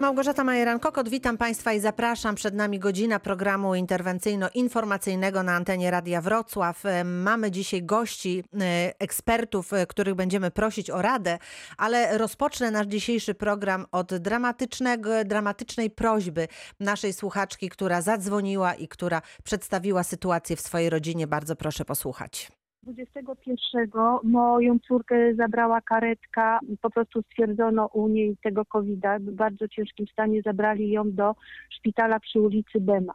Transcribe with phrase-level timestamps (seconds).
[0.00, 2.34] Małgorzata Majeran-Kokot, witam Państwa i zapraszam.
[2.34, 6.86] Przed nami godzina programu interwencyjno-informacyjnego na antenie Radia Wrocław.
[6.86, 11.38] E, Mamy dzisiaj gości, e, ekspertów, e, których będziemy prosić o radę,
[11.76, 16.48] ale rozpocznę nasz dzisiejszy program od dramatycznego, dramatycznej prośby
[16.80, 21.26] naszej słuchaczki, która zadzwoniła i która przedstawiła sytuację w swojej rodzinie.
[21.26, 22.59] Bardzo proszę posłuchać.
[22.82, 23.88] 21
[24.22, 30.42] moją córkę zabrała karetka, po prostu stwierdzono u niej tego covid w bardzo ciężkim stanie,
[30.42, 31.34] zabrali ją do
[31.70, 33.14] szpitala przy ulicy Bema.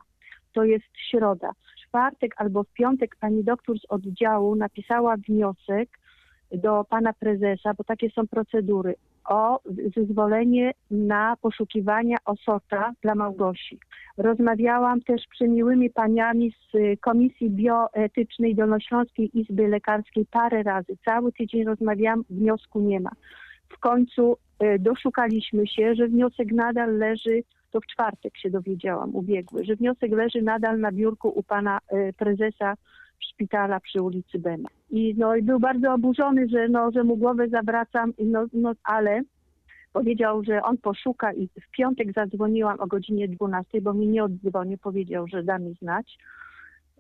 [0.54, 1.52] To jest środa.
[1.52, 5.90] W czwartek albo w piątek pani doktor z oddziału napisała wniosek
[6.52, 8.96] do pana prezesa, bo takie są procedury,
[9.30, 9.60] o
[9.96, 13.80] zezwolenie na poszukiwania osocza dla Małgosi.
[14.18, 20.98] Rozmawiałam też przemiłymi paniami z y, Komisji Bioetycznej Dolnośląskiej Izby Lekarskiej parę razy.
[21.06, 23.12] Cały tydzień rozmawiałam, wniosku nie ma.
[23.70, 29.66] W końcu y, doszukaliśmy się, że wniosek nadal leży, to w czwartek się dowiedziałam, ubiegły,
[29.66, 32.74] że wniosek leży nadal na biurku u pana y, prezesa
[33.20, 34.70] szpitala przy ulicy Bema.
[34.90, 39.22] I, no, i był bardzo oburzony, że, no, że mu głowę zawracam, no, no, ale
[39.96, 44.78] powiedział, że on poszuka i w piątek zadzwoniłam o godzinie 12, bo mi nie oddzwonił,
[44.78, 46.18] powiedział, że da mi znać.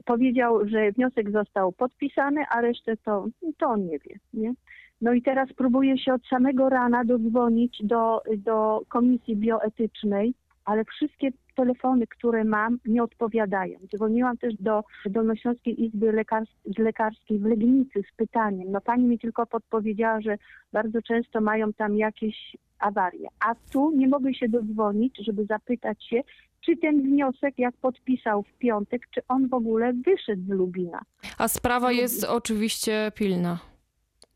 [0.05, 4.15] Powiedział, że wniosek został podpisany, a resztę to, to on nie wie.
[4.33, 4.53] Nie?
[5.01, 10.33] No i teraz próbuję się od samego rana dodzwonić do, do komisji bioetycznej,
[10.65, 13.79] ale wszystkie telefony, które mam, nie odpowiadają.
[13.95, 18.71] Dzwoniłam też do Dolnośląskiej Izby Lekars- Lekarskiej w Legnicy z pytaniem.
[18.71, 20.37] No pani mi tylko podpowiedziała, że
[20.73, 23.27] bardzo często mają tam jakieś awarie.
[23.47, 26.21] A tu nie mogę się dodzwonić, żeby zapytać się,
[26.65, 31.01] czy ten wniosek, jak podpisał w piątek, czy on w ogóle wyszedł z Lubina.
[31.37, 33.59] A sprawa jest oczywiście pilna.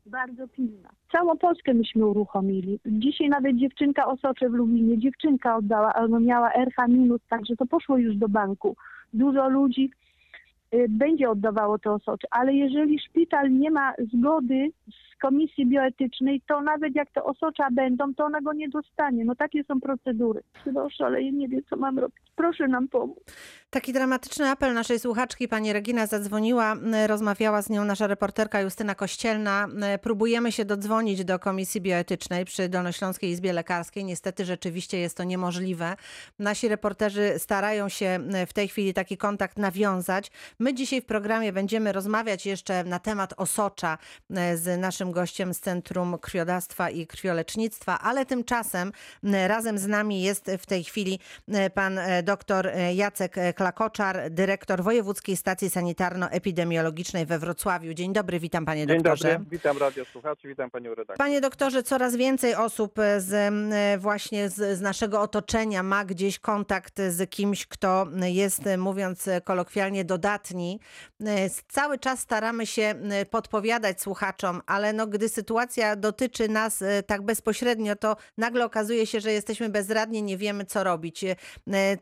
[0.06, 0.90] Bardzo pilna.
[1.12, 2.80] Całą Polskę myśmy uruchomili.
[2.86, 7.98] Dzisiaj nawet dziewczynka osocze w Lublinie, dziewczynka oddała, ona miała RH minus, także to poszło
[7.98, 8.76] już do banku.
[9.12, 9.90] Dużo ludzi
[10.88, 16.94] będzie oddawało to osocze, ale jeżeli szpital nie ma zgody z komisji bioetycznej, to nawet
[16.94, 19.24] jak te osocza będą, to ona go nie dostanie.
[19.24, 20.42] No takie są procedury.
[20.64, 22.16] Proszę, ale ja nie wiem, co mam robić.
[22.36, 23.18] Proszę nam pomóc.
[23.70, 25.48] Taki dramatyczny apel naszej słuchaczki.
[25.48, 29.68] Pani Regina zadzwoniła, rozmawiała z nią nasza reporterka Justyna Kościelna.
[30.02, 34.04] Próbujemy się dodzwonić do Komisji Bioetycznej przy Dolnośląskiej Izbie Lekarskiej.
[34.04, 35.96] Niestety rzeczywiście jest to niemożliwe.
[36.38, 40.30] Nasi reporterzy starają się w tej chwili taki kontakt nawiązać.
[40.60, 43.98] My dzisiaj w programie będziemy rozmawiać jeszcze na temat osocza
[44.30, 48.92] m, z naszym gościem z Centrum Krwiodawstwa i Krwiolecznictwa, ale tymczasem
[49.46, 52.22] razem z nami jest w tej chwili m, pan e,
[52.74, 57.94] e, Jacek e, Klakoczar, dyrektor Wojewódzkiej Stacji Sanitarno-Epidemiologicznej we Wrocławiu.
[57.94, 59.32] Dzień dobry, witam panie Dzień doktorze.
[59.32, 61.16] dobry, witam radiosłuchaczy, witam panią redaktor.
[61.16, 63.54] Panie doktorze, coraz więcej osób z,
[64.00, 70.49] właśnie z, z naszego otoczenia ma gdzieś kontakt z kimś, kto jest, mówiąc kolokwialnie, dodatni.
[71.68, 72.94] Cały czas staramy się
[73.30, 79.20] podpowiadać słuchaczom, ale no, gdy sytuacja dotyczy nas e, tak bezpośrednio, to nagle okazuje się,
[79.20, 81.24] że jesteśmy bezradni, nie wiemy co robić.
[81.24, 81.36] E,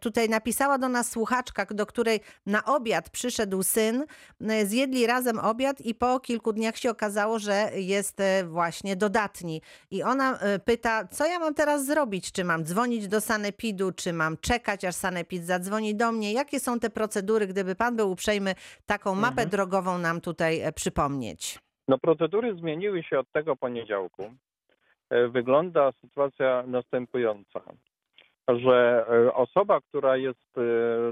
[0.00, 4.04] Tutaj napisała do nas słuchaczka, do której na obiad przyszedł syn,
[4.40, 9.62] e, zjedli razem obiad i po kilku dniach się okazało, że jest e, właśnie dodatni.
[9.90, 12.32] I ona e, pyta, co ja mam teraz zrobić?
[12.32, 16.32] Czy mam dzwonić do sanepidu, czy mam czekać, aż sanepid zadzwoni do mnie?
[16.32, 18.37] Jakie są te procedury, gdyby pan był uprzejmy
[18.86, 19.48] taką mapę Mhm.
[19.48, 21.58] drogową nam tutaj e, przypomnieć?
[21.88, 24.34] No procedury zmieniły się od tego poniedziałku.
[25.10, 27.60] E, Wygląda sytuacja następująca,
[28.48, 30.54] że e, osoba, która jest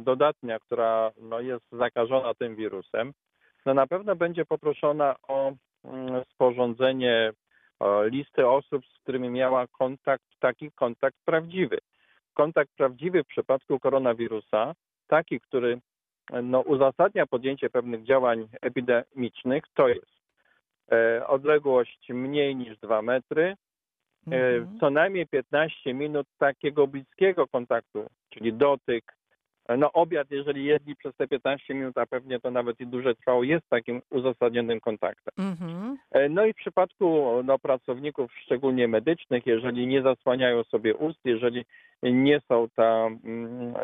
[0.01, 3.13] dodatnia, która no, jest zakażona tym wirusem,
[3.67, 5.53] no na pewno będzie poproszona o
[5.85, 7.33] mm, sporządzenie
[8.05, 11.79] listy osób, z którymi miała kontakt, taki kontakt prawdziwy.
[12.35, 14.75] Kontakt prawdziwy w przypadku koronawirusa,
[15.07, 15.79] taki, który
[16.43, 20.17] no, uzasadnia podjęcie pewnych działań epidemicznych, to jest
[20.93, 23.57] e, odległość mniej niż 2 metry, e,
[24.27, 24.79] Mhm.
[24.81, 29.17] co najmniej 15 minut takiego bliskiego kontaktu, czyli dotyk.
[29.79, 33.43] No obiad, jeżeli jedli przez te 15 minut, a pewnie to nawet i dłużej trwało,
[33.45, 35.35] jest takim uzasadnionym kontaktem.
[35.39, 35.97] Mhm.
[36.11, 41.65] E, No i w przypadku no, pracowników szczególnie medycznych, jeżeli nie zasłaniają sobie ust, jeżeli
[42.03, 43.83] nie są tam mm, e,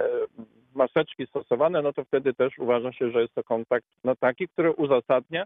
[0.74, 4.72] maseczki stosowane, no to wtedy też uważa się, że jest to kontakt no, taki, który
[4.72, 5.44] uzasadnia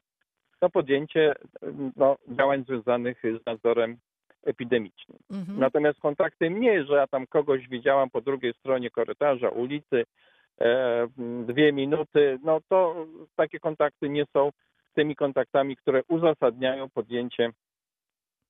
[0.63, 1.35] no, podjęcie
[1.97, 3.97] no, działań związanych z nadzorem
[4.45, 5.19] epidemicznym.
[5.31, 5.59] Mhm.
[5.59, 10.05] Natomiast kontakty mnie, że ja tam kogoś widziałam po drugiej stronie korytarza, ulicy,
[10.61, 11.07] e,
[11.47, 13.07] dwie minuty, no to
[13.37, 14.51] takie kontakty nie są
[14.95, 17.51] tymi kontaktami, które uzasadniają podjęcie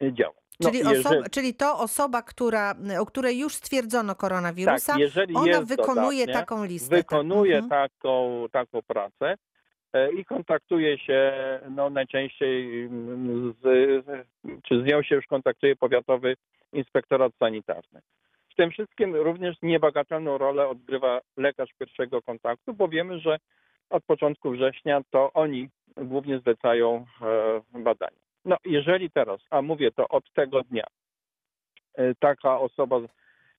[0.03, 0.46] działań.
[0.61, 5.63] No, Czyli, jeżeli- osoba, czyli to osoba, która, o której już stwierdzono koronawirusa, tak, ona
[5.63, 6.97] wykonuje dodatnie, taką listę.
[6.97, 7.71] wykonuje tak.
[7.71, 9.35] taką, taką pracę
[9.93, 11.33] e, i kontaktuje się
[11.71, 13.67] no, najczęściej mm, z,
[14.69, 16.37] czy z nią się już kontaktuje powiatowy
[16.73, 18.01] inspektorat sanitarny.
[18.51, 23.39] W tym wszystkim również niebagatelną rolę odgrywa lekarz pierwszego kontaktu, bo wiemy, że
[23.91, 27.07] od początku września to oni głównie zlecają
[27.75, 28.26] e, badania.
[28.47, 30.85] No jeżeli teraz, a mówię to od tego dnia,
[31.95, 33.01] e, taka osoba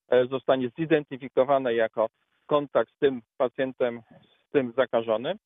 [0.10, 2.10] e, zostanie zidentyfikowana jako
[2.46, 4.02] kontakt z tym pacjentem,
[4.48, 5.38] z tym zakażonym,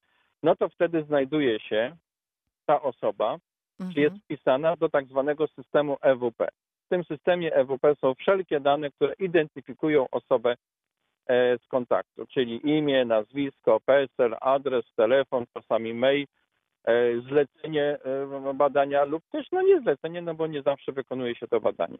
[0.43, 1.95] no to wtedy znajduje się
[2.65, 3.37] ta osoba,
[3.81, 3.93] Mhm.
[3.93, 6.47] czy jest wpisana do tak zwanego systemu EWP.
[6.85, 10.55] W tym systemie EWP są wszelkie dane, które identyfikują osobę
[11.27, 16.25] e, z kontaktu, czyli imię, nazwisko, PESEL, adres, telefon, czasami mail,
[17.29, 17.97] zlecenie
[18.49, 21.97] e, badania lub też no nie zlecenie, no bo nie zawsze wykonuje się to badanie.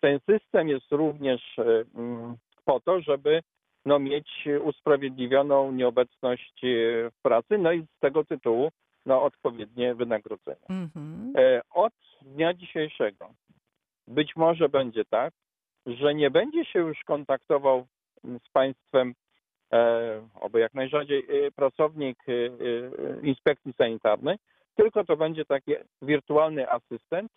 [0.00, 3.40] Ten system jest również e, mm, po to, żeby
[3.84, 6.66] no, mieć usprawiedliwioną nieobecność e,
[7.10, 8.70] w pracy, no i z tego tytułu
[9.06, 10.66] no, odpowiednie wynagrodzenie.
[10.68, 11.32] Mhm.
[11.36, 11.92] E, Od
[12.22, 13.30] dnia dzisiejszego
[14.08, 15.34] być może będzie tak,
[15.86, 17.86] że nie będzie się już kontaktował
[18.24, 19.14] mm, z państwem,
[19.72, 24.36] e, oby jak najrzadziej, e, pracownik e, e, inspekcji sanitarnej,
[24.76, 25.72] tylko to będzie taki
[26.02, 27.32] wirtualny asystent,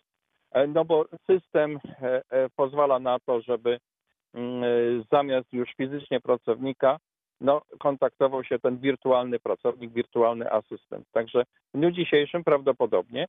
[0.52, 3.78] e, no bo system e, e, pozwala na to, żeby
[4.34, 4.66] mm, e,
[5.12, 6.98] zamiast już fizycznie pracownika,
[7.40, 11.06] no, kontaktował się ten wirtualny pracownik, wirtualny asystent.
[11.12, 11.44] Także
[11.74, 13.26] w dniu dzisiejszym prawdopodobnie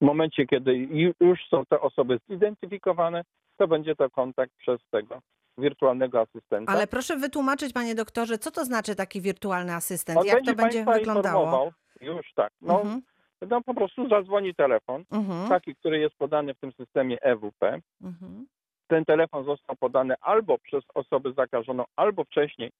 [0.00, 3.22] w momencie, kiedy ju- już są te osoby zidentyfikowane,
[3.56, 5.20] to będzie to kontakt przez tego
[5.58, 6.72] wirtualnego asystenta.
[6.72, 10.18] Ale proszę wytłumaczyć, panie doktorze, co to znaczy taki wirtualny asystent?
[10.18, 11.72] On Jak to będzie wyglądało?
[12.00, 13.02] już tak, no, Mhm.
[13.50, 15.48] no po prostu zadzwoni telefon, Mhm.
[15.48, 17.80] taki, który jest podany w tym systemie EWP.
[18.02, 18.46] Mhm.
[18.86, 22.70] Ten telefon został podany albo przez osobę zakażoną, albo wcześniej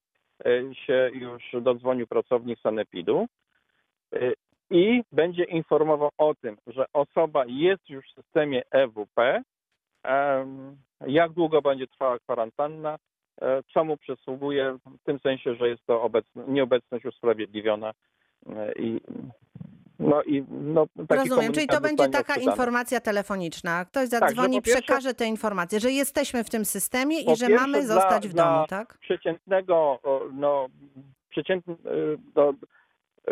[0.44, 3.26] e, się już dodzwonił pracownik sanepidu
[4.12, 4.18] e,
[4.70, 9.42] i będzie informował o tym, że osoba jest już w systemie EWP,
[11.06, 12.98] jak długo będzie trwała kwarantanna,
[13.42, 17.92] e, co mu przysługuje, w tym sensie, że jest to obecno, nieobecność usprawiedliwiona
[18.46, 19.00] e, i
[19.98, 22.44] no i no, taki Rozumiem, czyli to będzie taka odczytany.
[22.52, 23.84] informacja telefoniczna.
[23.84, 27.48] Ktoś że zadzwoni, po pierwsze- przekaże tę informację, że jesteśmy w tym systemie i że
[27.48, 28.98] mamy dla- zostać w dla- domu, tak?
[28.98, 29.98] przeciętnego,
[30.32, 30.66] no,
[31.28, 31.76] przeciętny,
[32.34, 32.54] do,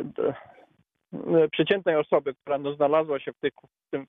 [0.05, 0.29] do,
[1.43, 3.53] e, przeciętnej osoby, która no, znalazła się w, tych,
[3.87, 4.07] w, tym,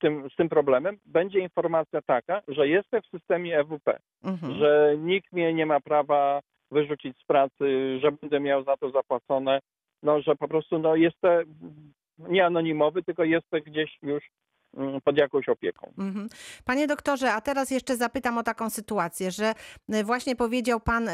[0.00, 4.58] tym, z tym problemem, będzie informacja taka, że jestem w systemie EWP, Mhm.
[4.58, 9.60] że nikt mnie nie ma prawa wyrzucić z pracy, że będę miał za to zapłacone,
[10.02, 11.44] no, że po prostu no, jestem
[12.18, 14.24] nie anonimowy, tylko jestem gdzieś już
[15.04, 15.92] pod jakąś opieką.
[15.98, 16.28] Mhm.
[16.64, 19.54] Panie doktorze, a teraz jeszcze zapytam o taką sytuację, że
[19.94, 21.08] y, właśnie powiedział pan,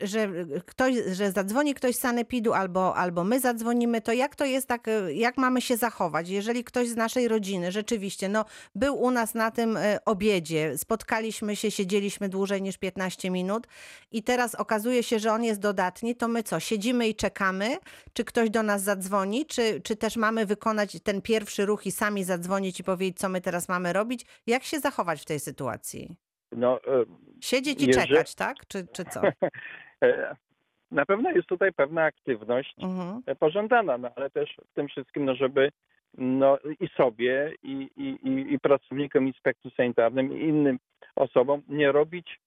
[0.00, 0.28] że
[0.66, 4.88] ktoś, że zadzwoni ktoś z sanepidu albo, albo my zadzwonimy, to jak to jest tak,
[4.88, 6.28] y, jak mamy się zachować?
[6.28, 8.44] Jeżeli ktoś z naszej rodziny rzeczywiście no,
[8.74, 13.66] był u nas na tym y, obiedzie, spotkaliśmy się, siedzieliśmy dłużej niż 15 minut
[14.12, 17.76] i teraz okazuje się, że on jest dodatni, to my co, siedzimy i czekamy,
[18.12, 22.24] czy ktoś do nas zadzwoni, czy, czy też mamy wykonać ten pierwszy ruch i sami
[22.24, 24.26] zadzwonić i powiedzieć, co my teraz mamy robić?
[24.46, 26.16] Jak się zachować w tej sytuacji?
[26.52, 27.04] No, e,
[27.40, 28.56] Siedzieć i Jeżeli- czekać, tak?
[28.68, 29.20] Czy, czy co?
[30.02, 30.36] e,
[30.90, 33.22] na pewno jest tutaj pewna aktywność Mhm.
[33.38, 35.70] pożądana, no ale też w tym wszystkim, no żeby
[36.18, 38.18] no, i sobie, i, i,
[38.54, 40.78] i, pracownikom inspekcji sanitarnym, i innym
[41.16, 42.40] osobom nie robić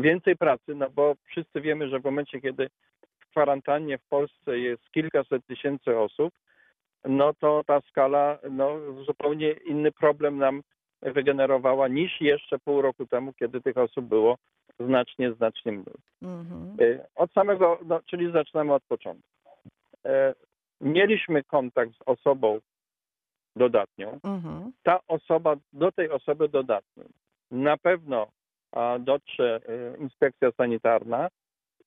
[0.00, 2.68] więcej pracy, no bo wszyscy wiemy, że w momencie, kiedy
[3.20, 6.34] w kwarantannie w Polsce jest kilkaset tysięcy osób,
[7.04, 10.62] no to ta skala no, zupełnie inny problem nam
[11.02, 14.36] wygenerowała niż jeszcze pół roku temu, kiedy tych osób było
[14.80, 15.94] znacznie, znacznie mniej.
[16.22, 16.76] Mhm.
[16.80, 19.28] E, Od samego, no, czyli zaczynamy od początku.
[20.06, 20.34] E,
[20.80, 22.58] Mieliśmy kontakt z osobą
[23.56, 24.18] dodatnią.
[24.24, 24.72] Mhm.
[24.82, 27.06] Ta osoba, do tej osoby dodatniej
[27.52, 28.26] na pewno
[29.00, 31.28] dotrze e, inspekcja sanitarna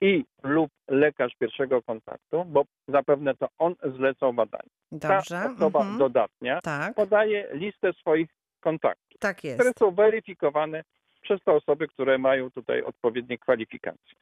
[0.05, 4.69] i lub lekarz pierwszego kontaktu, bo zapewne to on zlecał badanie.
[4.91, 5.35] Dobrze.
[5.35, 5.97] Ta osoba Mhm.
[5.97, 9.79] dodatnia Tak, podaje listę swoich kontaktów, tak które jest.
[9.79, 10.83] są weryfikowane
[11.21, 14.17] przez te osoby, które mają tutaj odpowiednie kwalifikacje.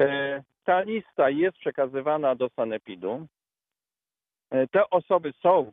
[0.00, 3.26] E, Ta lista jest przekazywana do sanepidu.
[4.50, 5.72] E, Te osoby są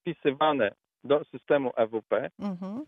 [0.00, 0.70] wpisywane
[1.04, 2.30] do systemu EWP.
[2.38, 2.84] Mhm.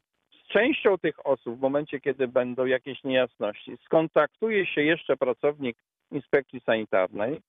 [0.49, 5.77] Częścią tych osób w momencie, kiedy będą jakieś niejasności, skontaktuje się jeszcze pracownik
[6.11, 7.41] inspekcji sanitarnej,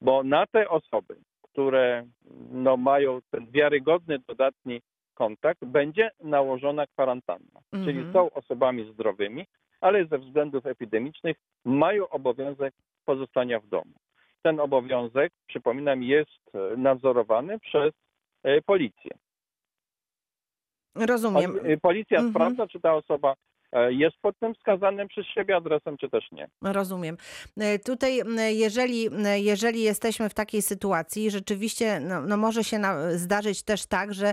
[0.00, 2.06] bo na te osoby, które
[2.50, 4.80] no, mają ten wiarygodny dodatni
[5.14, 7.60] kontakt, będzie nałożona kwarantanna.
[7.70, 8.12] Czyli Mhm.
[8.12, 9.46] są osobami zdrowymi,
[9.80, 13.92] ale ze względów epidemicznych mają obowiązek pozostania w domu.
[14.42, 17.92] Ten obowiązek, przypominam, jest nadzorowany przez
[18.42, 19.10] e, policję.
[21.06, 21.56] Rozumiem.
[21.66, 22.34] Y, Policja Mhm.
[22.34, 23.34] sprawdza, czy ta osoba
[23.72, 26.48] e, jest pod tym wskazanym przez siebie adresem, czy też nie.
[26.62, 27.16] Rozumiem.
[27.60, 33.62] E, Tutaj, jeżeli, jeżeli jesteśmy w takiej sytuacji, rzeczywiście no, no może się na, zdarzyć
[33.62, 34.32] też tak, że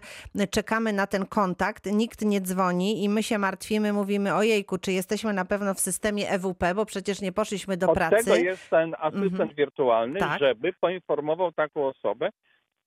[0.52, 5.34] czekamy na ten kontakt, nikt nie dzwoni i my się martwimy, mówimy ojejku, czy jesteśmy
[5.34, 8.16] na pewno w systemie EWP, bo przecież nie poszliśmy do Od pracy.
[8.26, 9.50] tego jest ten asystent Mhm.
[9.56, 10.40] wirtualny, Tak.
[10.40, 12.30] żeby poinformował taką osobę,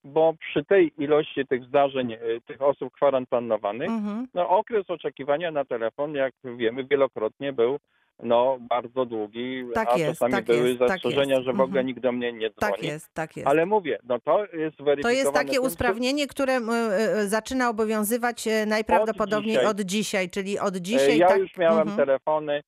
[0.04, 4.26] bo przy tej ilości tych zdarzeń, e, tych osób kwarantannowanych, Mhm.
[4.34, 7.78] no, okres oczekiwania na telefon, jak wiemy, wielokrotnie był
[8.22, 11.46] no, bardzo długi, Tak a jest, czasami tak były jest, tak zastrzeżenia, jest.
[11.46, 11.86] że w ogóle Mhm.
[11.86, 12.72] nikt do mnie nie dzwoni.
[12.72, 13.48] Tak jest, tak jest.
[13.48, 14.52] Ale mówię, no to jest
[14.82, 15.02] weryfikowane.
[15.02, 19.66] To jest takie usprawnienie, które m, e, zaczyna obowiązywać e, najprawdopodobniej dzisiaj.
[19.66, 21.18] od dzisiaj, czyli od E, dzisiaj.
[21.18, 21.96] Ja tak, już miałem mhm.
[21.96, 22.60] telefony,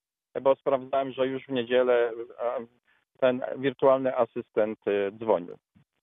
[0.42, 2.10] bo sprawdzałem, że już w niedzielę
[2.40, 2.66] e,
[3.20, 5.56] ten wirtualny asystent e, dzwonił.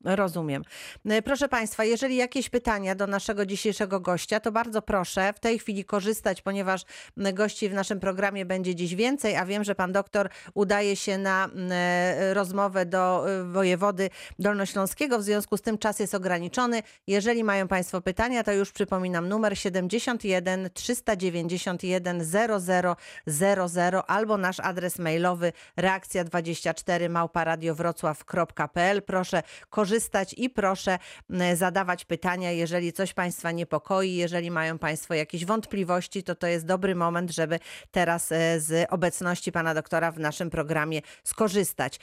[0.04, 0.64] Rozumiem.
[1.06, 5.60] E, Proszę Państwa, jeżeli jakieś pytania do naszego dzisiejszego gościa, to bardzo proszę w tej
[5.60, 6.82] chwili korzystać, ponieważ
[7.18, 11.50] gości w naszym programie będzie dziś więcej, a wiem, że Pan doktor udaje się na
[11.72, 16.84] e, rozmowę do e, wojewody dolnośląskiego, w związku z tym czas jest ograniczony.
[17.08, 22.24] Jeżeli mają Państwo pytania, to już przypominam numer 71 391
[23.28, 29.02] 0000 albo nasz adres mailowy reakcja24 małparadiowrocław.pl.
[29.02, 29.87] Proszę korzystać
[30.38, 31.00] i proszę
[31.54, 36.96] zadawać pytania, jeżeli coś Państwa niepokoi, jeżeli mają Państwo jakieś wątpliwości, to to jest dobry
[36.96, 37.60] moment, żeby
[37.92, 42.00] teraz e, z obecności Pana doktora w naszym programie skorzystać.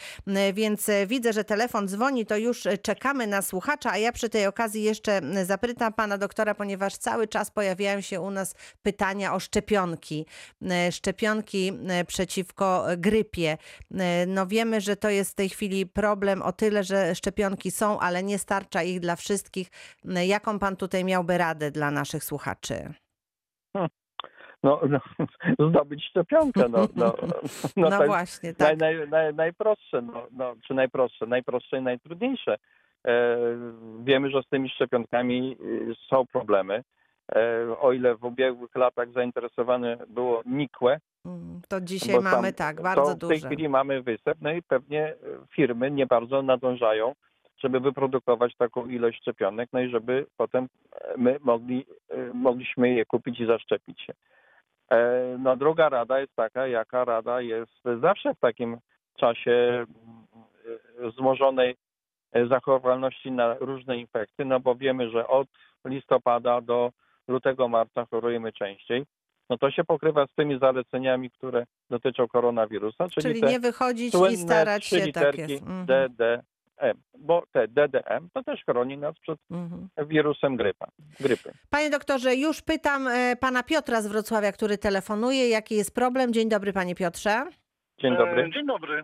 [0.54, 4.28] Więc e, widzę, że telefon dzwoni, to już e, czekamy na słuchacza, a ja przy
[4.28, 9.40] tej okazji jeszcze zapytam Pana doktora, ponieważ cały czas pojawiają się u nas pytania o
[9.40, 10.26] szczepionki.
[10.90, 11.72] Szczepionki
[12.06, 13.58] przeciwko grypie.
[14.26, 18.22] No wiemy, że to jest w tej chwili problem o tyle, że szczepionki są, ale
[18.22, 19.68] nie starcza ich dla wszystkich.
[20.04, 22.74] M, Jaką pan tutaj miałby radę dla naszych słuchaczy?
[24.62, 25.00] No, no
[25.70, 27.14] zdobyć szczepionkę, no, no,
[27.76, 28.78] No, jest właśnie, naj, tak.
[28.78, 32.56] naj, naj, najprostsze, no, no, czy najprostsze, najprostsze i najtrudniejsze.
[33.06, 33.36] E,
[34.04, 36.82] wiemy, że z tymi szczepionkami y, są problemy.
[37.34, 43.14] E, o ile w ubiegłych latach zainteresowane było nikłe, Mm, To dzisiaj mamy tak, bardzo
[43.14, 45.16] to w tej chwili mamy wysyp, no i pewnie e,
[45.54, 47.14] firmy nie bardzo nadążają,
[47.64, 53.04] żeby wyprodukować taką ilość szczepionek, no i żeby potem e, my mogli, e, mogliśmy je
[53.04, 54.12] kupić i zaszczepić się.
[54.90, 58.76] E, No druga rada jest taka, jaka rada jest zawsze w takim
[59.16, 59.86] czasie
[60.98, 61.76] wzmożonej
[62.32, 65.48] e, zachorowalności na różne infekcje, no bo wiemy, że od
[65.84, 66.90] listopada do
[67.28, 69.04] lutego, marca chorujemy częściej.
[69.50, 74.36] No to się pokrywa z tymi zaleceniami, które dotyczą koronawirusa, czyli, Czyli nie wychodzić i
[74.36, 75.62] starać się, tak jest.
[75.62, 75.86] Mhm.
[76.92, 79.88] DDM, bo te DDM to też chroni nas przed Mhm.
[80.08, 80.86] wirusem grypa,
[81.20, 81.52] grypy.
[81.70, 85.48] Panie doktorze, już pytam e, pana Piotra z Wrocławia, który telefonuje.
[85.48, 86.32] Jaki jest problem?
[86.32, 87.46] Dzień dobry, panie Piotrze.
[88.00, 88.42] Dzień dobry.
[88.42, 89.02] E, Dzień dobry.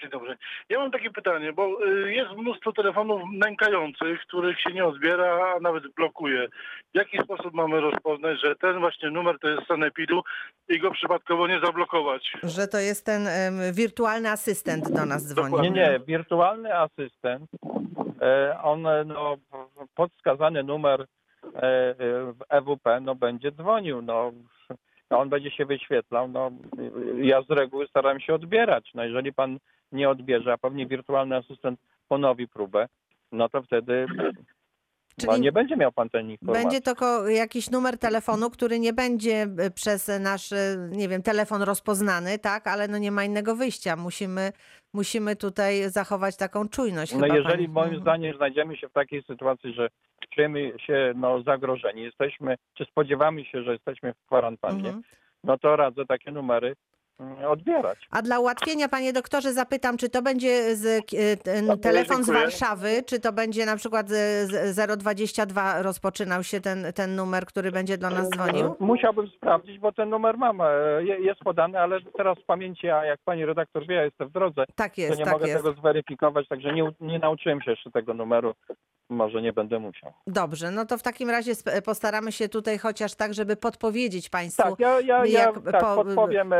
[0.00, 0.36] Dzień dobry.
[0.68, 5.60] Ja mam takie pytanie, bo y, jest mnóstwo telefonów nękających, których się nie odbiera, a
[5.60, 6.48] nawet blokuje.
[6.94, 10.22] W jaki sposób mamy rozpoznać, że ten właśnie numer to jest sanepidu
[10.68, 12.32] i go przypadkowo nie zablokować?
[12.42, 15.60] Że to jest ten em, wirtualny asystent do nas dzwoni.
[15.62, 17.50] Nie, nie, wirtualny asystent,
[18.20, 19.36] e, on no,
[19.94, 21.94] pod wskazany numer e, e,
[22.32, 24.32] w EWP no, będzie dzwonił, no,
[25.10, 26.50] on będzie się wyświetlał, no,
[27.22, 29.58] ja z reguły staram się odbierać, no jeżeli pan
[29.92, 32.88] nie odbierze, a pewnie wirtualny asystent ponowi próbę,
[33.32, 34.06] no to wtedy
[35.18, 36.62] Czyli nie będzie miał pan tej informacji.
[36.64, 41.22] Będzie to ko- jakiś numer telefonu, który nie będzie e, przez nasz, e, nie wiem,
[41.22, 42.66] telefon rozpoznany, tak?
[42.66, 43.96] Ale no nie ma innego wyjścia.
[43.96, 44.52] Musimy,
[44.94, 47.14] musimy tutaj zachować taką czujność.
[47.14, 47.68] No jeżeli pani.
[47.90, 49.88] moim zdaniem znajdziemy się w takiej sytuacji, że
[50.34, 55.02] czujemy się no, zagrożeni, jesteśmy, czy spodziewamy się, że jesteśmy w kwarantannie, Mhm.
[55.44, 56.74] no to radzę takie numery
[57.48, 57.98] odbierać.
[58.10, 62.30] A dla ułatwienia, panie doktorze, zapytam, czy to będzie z, e, ten telefon z.
[62.30, 67.72] Warszawy, czy to będzie na przykład z, z 022 rozpoczynał się ten, ten numer, który
[67.72, 68.74] będzie do nas dzwonił?
[68.80, 70.64] Musiałbym sprawdzić, bo ten numer mam, e,
[71.00, 74.32] je- jest podany, ale teraz z pamięci, a jak pani redaktor wie, ja jestem w
[74.32, 75.64] drodze, Tak to jest, nie tak mogę jest.
[75.64, 78.54] tego zweryfikować, także nie, nie nauczyłem się jeszcze tego numeru,
[79.08, 80.12] może nie będę musiał.
[80.26, 81.52] Dobrze, no to w takim razie
[81.84, 84.62] postaramy się tutaj chociaż tak, żeby podpowiedzieć państwu.
[84.62, 86.56] Tak, ja, ja, ja jak tak, po- podpowiem, e,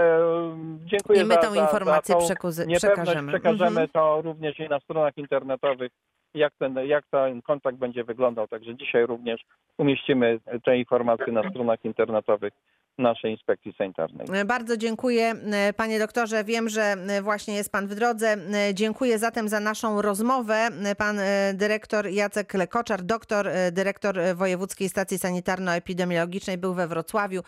[0.84, 3.32] dziękuję I my tą za, informację za tą przekażemy.
[3.32, 3.88] przekażemy Mhm.
[3.88, 5.92] to również i na stronach internetowych
[6.34, 8.48] jak ten, jak ten kontakt będzie wyglądał.
[8.48, 9.40] Także dzisiaj również
[9.78, 12.52] umieścimy te informacje na stronach internetowych
[12.98, 14.26] naszej inspekcji sanitarnej.
[14.32, 16.44] E, Bardzo dziękuję, e, panie doktorze.
[16.44, 18.36] Wiem, że e, właśnie jest pan w drodze.
[18.74, 20.68] Dziękuję zatem za naszą rozmowę.
[20.98, 21.18] Pan
[21.54, 27.42] dyrektor Jacek Lekoczar, doktor, dyrektor Wojewódzkiej Stacji Sanitarno-Epidemiologicznej był we Wrocławiu.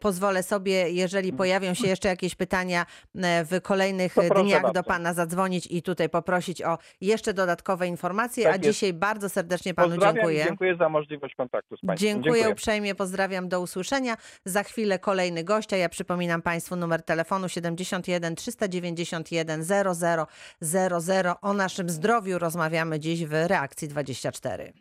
[0.00, 5.82] Pozwolę sobie, jeżeli pojawią się jeszcze jakieś pytania w kolejnych dniach do pana zadzwonić i
[5.82, 8.44] tutaj poprosić o jeszcze dodatkowe informacje.
[8.44, 8.68] Tak A jest.
[8.68, 10.44] dzisiaj bardzo serdecznie panu dziękuję.
[10.44, 11.96] dziękuję za możliwość kontaktu z państwem.
[11.96, 14.16] Dziękuję, uprzejmie, pozdrawiam, do usłyszenia.
[14.44, 15.76] Za chwilę kolejny gościa.
[15.76, 20.26] Ja przypominam Państwu numer telefonu 71 391 00
[20.60, 21.36] 00.
[21.42, 24.72] O naszym zdrowiu rozmawiamy dziś w Reakcji 24.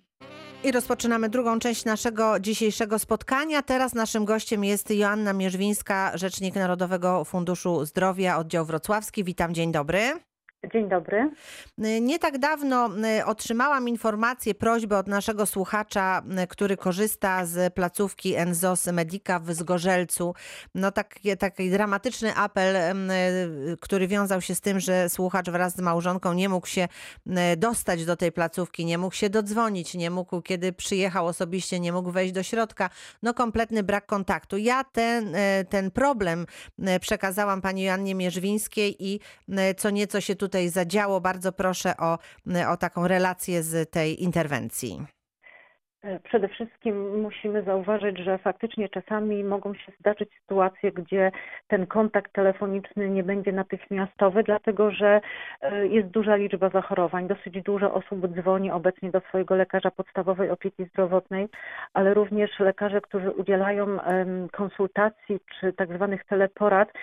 [0.64, 3.62] I rozpoczynamy drugą część naszego dzisiejszego spotkania.
[3.62, 9.24] Teraz naszym gościem jest Joanna Mierzwińska, rzecznik Narodowego Funduszu Zdrowia, oddział wrocławski.
[9.24, 10.27] Witam, dzień dobry.
[10.64, 11.32] Dzień dobry.
[12.02, 18.36] Nie tak dawno y, otrzymałam informację, prośbę od naszego słuchacza, y, który korzysta z placówki
[18.36, 20.34] Enzos Medica w Zgorzelcu.
[20.76, 25.80] No taki, taki dramatyczny apel, y, który wiązał się z tym, że słuchacz wraz z
[25.80, 26.88] małżonką nie mógł się
[27.28, 31.92] y, dostać do tej placówki, nie mógł się dodzwonić, nie mógł, kiedy przyjechał osobiście, nie
[31.92, 32.90] mógł wejść do środka.
[33.24, 34.58] No kompletny brak kontaktu.
[34.58, 36.46] Ja ten, y, ten problem
[36.80, 41.22] y, przekazałam pani Joannie Mierzwińskiej i y, co nieco się tutaj zadziało.
[41.22, 42.18] Bardzo proszę o,
[42.68, 45.17] o taką relację z tej interwencji.
[46.24, 51.32] Przede wszystkim musimy zauważyć, że faktycznie czasami mogą się zdarzyć sytuacje, gdzie
[51.68, 55.22] ten kontakt telefoniczny nie będzie natychmiastowy, dlatego że
[55.62, 57.28] e, jest duża liczba zachorowań.
[57.28, 61.48] Dosyć dużo osób dzwoni obecnie do swojego lekarza podstawowej opieki zdrowotnej,
[61.94, 63.98] ale również lekarze, którzy udzielają
[64.52, 66.94] konsultacji czy tak zwanych teleporad,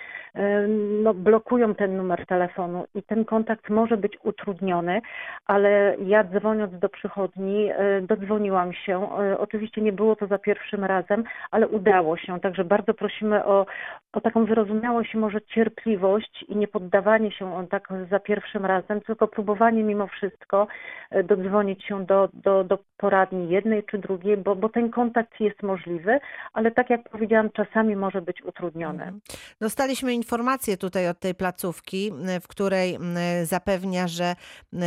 [1.03, 5.01] no, blokują ten numer telefonu i ten kontakt może być utrudniony,
[5.45, 8.94] ale ja dzwoniąc do przychodni e, dodzwoniłam się.
[9.37, 12.39] Oczywiście nie było to za pierwszym razem, ale udało się.
[12.39, 13.65] Także bardzo prosimy o,
[14.15, 19.01] o taką wyrozumiałość i może cierpliwość i nie poddawanie się on tak za pierwszym razem,
[19.01, 20.67] tylko próbowanie mimo wszystko
[21.09, 25.63] e, dodzwonić się do, do, do poradni jednej czy drugiej, bo, bo ten kontakt jest
[25.63, 26.19] możliwy,
[26.53, 29.03] ale tak jak powiedziałam, czasami może być utrudniony.
[29.03, 29.21] Mhm.
[29.61, 32.97] Dostaliśmy informację tutaj od tej placówki, w której
[33.43, 34.35] zapewnia, że,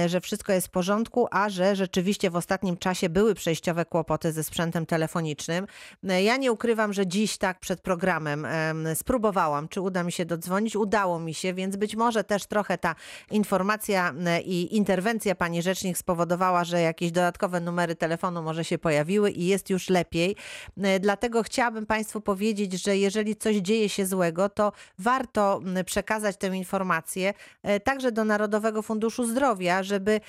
[0.06, 4.44] że wszystko jest w porządku, a że rzeczywiście w ostatnim czasie były przejściowe kłopoty ze
[4.44, 5.66] sprzętem telefonicznym.
[6.02, 8.86] Ja nie ukrywam, że dziś tak przed programem em,
[9.18, 10.76] spróbowałam, czy uda mi się dodzwonić.
[10.76, 12.94] Udało mi się, więc być może też trochę ta
[13.30, 19.30] informacja y, i interwencja pani rzecznik spowodowała, że jakieś dodatkowe numery telefonu może się pojawiły
[19.30, 20.36] i jest już lepiej.
[20.78, 26.46] Y, Dlatego chciałabym Państwu powiedzieć, że jeżeli coś dzieje się złego, to warto przekazać tę
[26.46, 30.20] informację e, także do Narodowego Funduszu Zdrowia, żeby,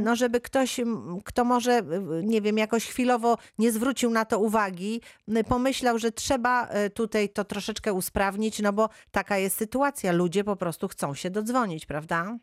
[0.00, 0.80] no, żeby ktoś,
[1.24, 1.82] kto może,
[2.22, 5.00] nie wiem, jakoś chwilowo nie zwrócił na to uwagi,
[5.48, 8.19] pomyślał, że trzeba e, tutaj to troszeczkę usprawnić,
[8.62, 10.12] no bo taka jest sytuacja.
[10.12, 12.36] Ludzie po prostu chcą się dodzwonić, prawda?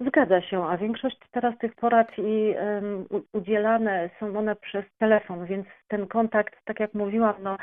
[0.00, 5.66] Zgadza się, a większość teraz tych porad i um, udzielane są one przez telefon, więc
[5.90, 7.56] ten kontakt, tak jak mówiłam, no,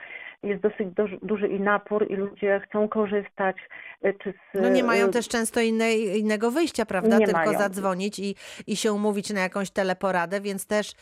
[0.44, 3.56] jest dosyć duży, duży i napór i ludzie chcą korzystać.
[4.06, 7.18] y, Czy z, No nie mają y, też często innego wyjścia, prawda?
[7.18, 7.60] Tylko mają.
[7.60, 8.36] zadzwonić i,
[8.68, 10.94] i się umówić na jakąś teleporadę, więc też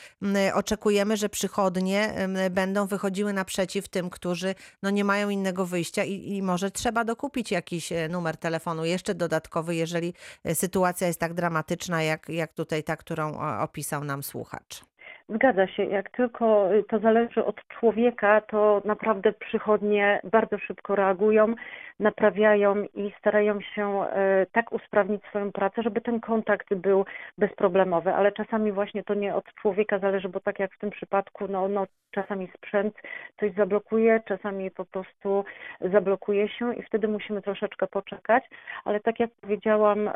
[0.54, 2.14] oczekujemy, że przychodnie
[2.52, 7.52] będą wychodziły naprzeciw tym, którzy no, nie mają innego wyjścia i, i może trzeba dokupić
[7.52, 12.84] jakiś e, numer telefonu jeszcze dodatkowy, jeżeli e, sytuacja jest tak dramatyczna, jak, jak tutaj
[12.84, 14.95] ta, którą opisał nam słuchacz.
[15.30, 15.84] Zgadza się.
[15.84, 21.56] Jak tylko y, to zależy od człowieka, to naprawdę przychodnie bardzo szybko reagują,
[22.00, 27.06] naprawiają i starają się e, tak usprawnić swoją pracę, żeby ten kontakt był
[27.38, 31.48] bezproblemowy, ale czasami właśnie to nie od człowieka zależy, bo tak jak w tym przypadku,
[31.50, 32.96] no, no czasami sprzęt
[33.40, 35.46] coś zablokuje, czasami po prostu
[35.82, 38.44] zablokuje się i wtedy musimy troszeczkę poczekać,
[38.86, 40.14] ale tak jak powiedziałam, e,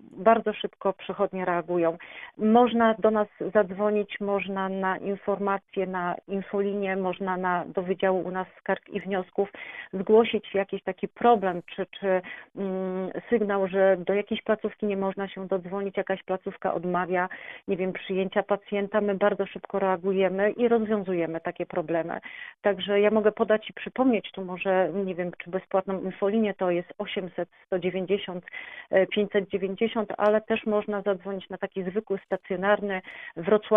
[0.00, 1.98] bardzo szybko przychodnie reagują.
[2.38, 3.77] Można do nas zadzwonić,
[4.20, 9.52] można na informacje, na infolinię, można na, do Wydziału u nas Skarg i Wniosków
[9.92, 12.20] zgłosić jakiś taki problem, czy, czy
[12.56, 17.28] mm, sygnał, że do jakiejś placówki nie można się dodzwonić, jakaś placówka odmawia,
[17.68, 19.00] nie wiem, przyjęcia pacjenta.
[19.00, 22.20] My bardzo szybko reagujemy i rozwiązujemy takie problemy.
[22.62, 26.94] Także ja mogę podać i przypomnieć tu może, nie wiem, czy bezpłatną infolinię to jest
[26.98, 28.44] 800 190
[28.90, 33.02] e, 590, ale też można zadzwonić na taki zwykły stacjonarny
[33.36, 33.67] wrocławski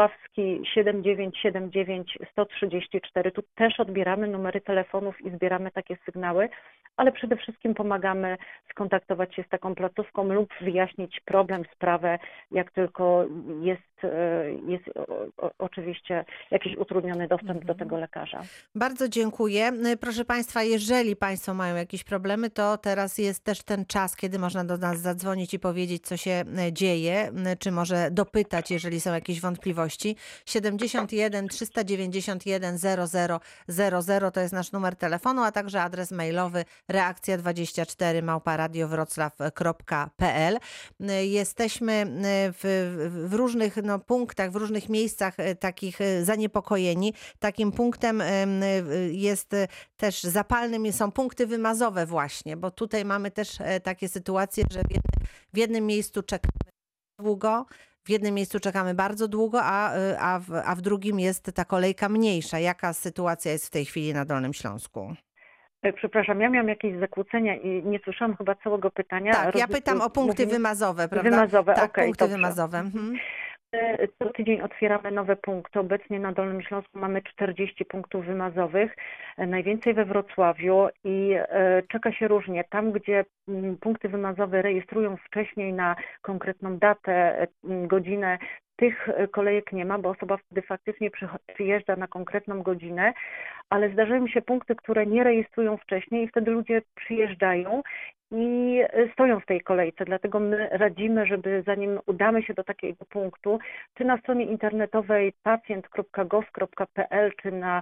[0.73, 3.31] 7979 134.
[3.31, 6.49] Tu też odbieramy numery telefonów i zbieramy takie sygnały,
[6.97, 8.37] ale przede wszystkim pomagamy
[8.71, 12.19] skontaktować się z taką placówką lub wyjaśnić problem, sprawę,
[12.51, 13.25] jak tylko
[13.61, 14.83] jest, e, jest
[15.57, 18.41] oczywiście jakiś utrudniony dostęp do tego lekarza.
[18.75, 19.71] Bardzo dziękuję.
[19.93, 24.39] Y, Proszę Państwa, jeżeli Państwo mają jakieś problemy, to teraz jest też ten czas, kiedy
[24.39, 29.13] można do nas zadzwonić i powiedzieć, co się y, dzieje, czy może dopytać, jeżeli są
[29.13, 29.80] jakieś wątpliwości.
[30.45, 33.39] 71 391 00
[34.01, 40.57] 00 to jest nasz numer telefonu, a także adres mailowy reakcja24 małparadiowroclaw.pl.
[41.21, 42.05] Jesteśmy y,
[42.53, 42.61] w,
[43.29, 47.13] w różnych no, punktach, w różnych miejscach y, takich y, zaniepokojeni.
[47.39, 48.61] Takim punktem em,
[49.11, 49.55] jest
[49.97, 55.27] też zapalnym są punkty wymazowe właśnie, bo tutaj mamy też takie sytuacje, że w jednym,
[55.53, 56.71] w jednym miejscu czekamy
[57.19, 57.65] długo,
[58.03, 61.65] w jednym miejscu czekamy bardzo długo, a, y, a, w, a w drugim jest ta
[61.65, 62.59] kolejka mniejsza.
[62.59, 65.15] Jaka sytuacja jest w tej chwili na Dolnym Śląsku?
[65.81, 69.31] E, Przepraszam, ja miałam jakieś zakłócenia i nie słyszałam chyba całego pytania.
[69.33, 71.29] Tak, ja pytam o punkty wymazowe, prawda?
[71.29, 72.35] Wymazowe, tak, okej, punkty dobrze.
[72.35, 72.77] wymazowe.
[72.79, 73.17] Mhm.
[74.19, 75.79] Co tydzień otwieramy nowe punkty.
[75.79, 78.95] Obecnie na Dolnym Śląsku mamy 40 punktów wymazowych,
[79.37, 82.63] e, najwięcej we Wrocławiu i e, czeka się różnie.
[82.63, 88.37] Tam, gdzie mm, punkty wymazowe rejestrują wcześniej na konkretną datę, e, godzinę,
[88.75, 91.11] tych kolejek nie ma, bo osoba wtedy faktycznie
[91.53, 93.13] przyjeżdża na konkretną godzinę,
[93.69, 97.81] ale zdarzają się punkty, które nie rejestrują wcześniej i wtedy ludzie przyjeżdżają
[98.31, 98.81] i
[99.13, 100.05] stoją w tej kolejce.
[100.05, 103.59] Dlatego my radzimy, żeby zanim udamy się do takiego punktu,
[103.93, 107.81] czy na stronie internetowej pacjent.gov.pl, czy na,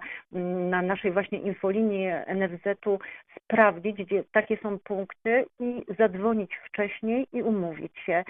[0.70, 3.00] na naszej właśnie infolinii NFZ-u
[3.36, 8.24] sprawdzić, gdzie takie są punkty i zadzwonić wcześniej i umówić się.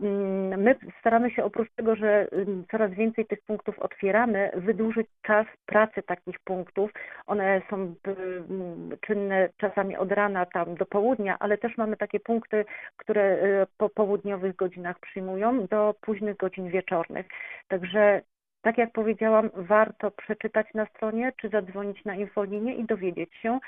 [0.00, 5.46] Mm, My staramy się oprócz tego, że mm, coraz więcej tych punktów otwieramy, wydłużyć czas
[5.66, 6.90] pracy takich punktów.
[7.26, 7.94] One są mm,
[9.00, 12.64] czynne czasami od rana tam do południa, ale też mamy takie punkty,
[12.96, 17.26] które e, po południowych godzinach przyjmują do późnych godzin wieczornych.
[17.68, 18.22] Także
[18.62, 23.58] tak jak powiedziałam, warto przeczytać na stronie, czy zadzwonić na infolinię i dowiedzieć się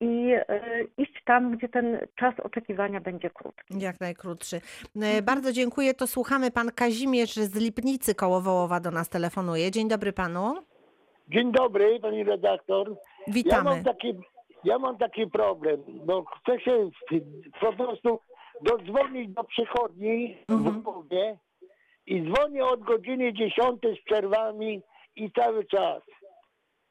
[0.00, 0.60] i e,
[0.98, 3.80] iść tam, gdzie ten czas oczekiwania będzie krótki.
[3.80, 4.60] Jak najkrótszy.
[5.02, 5.94] E, Bardzo dziękuję.
[5.94, 6.50] To słuchamy.
[6.50, 9.70] Pan Kazimierz z Lipnicy koło Wołowa do nas telefonuje.
[9.70, 10.54] Dzień dobry panu.
[11.28, 12.90] Dzień dobry, pani redaktor.
[13.26, 13.70] Ja Witamy.
[13.70, 14.14] mam taki,
[14.66, 16.90] ja mam taki problem, bo chcę się
[17.60, 18.18] po prostu
[18.62, 20.74] dodzwonić do przychodni Mhm.
[20.74, 21.38] w Lwowie
[22.06, 24.82] i dzwonię od godziny 10 z przerwami
[25.16, 26.02] i cały czas.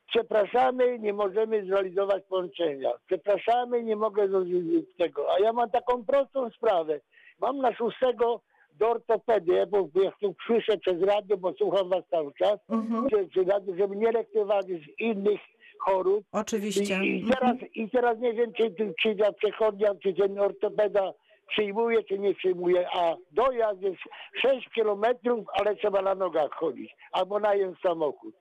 [0.08, 2.92] Przepraszamy, nie możemy zrealizować połączenia.
[3.08, 5.34] Przepraszamy, nie mogę zrobić tego.
[5.34, 7.00] A ja mam taką prostą sprawę.
[7.40, 8.42] Mam na szóstego
[8.74, 13.08] do ortopedy, bo jak tu słyszę przez radio, bo słucham was cały czas, Mhm.
[13.34, 15.40] czy radio, żeby nie lekceważyć innych
[15.80, 16.26] chorób.
[16.32, 17.00] Oczywiście.
[17.04, 21.14] I, i, teraz, I teraz nie wiem, czy, czy, czy ta przechodnia, czy ten ortopeda
[21.48, 23.98] przyjmuje, czy nie przyjmuje, a dojazd jest
[24.42, 28.36] 6 kilometrów, ale trzeba na nogach chodzić, albo najem samochód.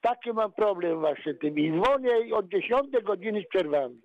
[0.00, 2.70] Taki mam problem właśnie tym i dzwonię od 10
[3.02, 4.00] godziny z przerwami.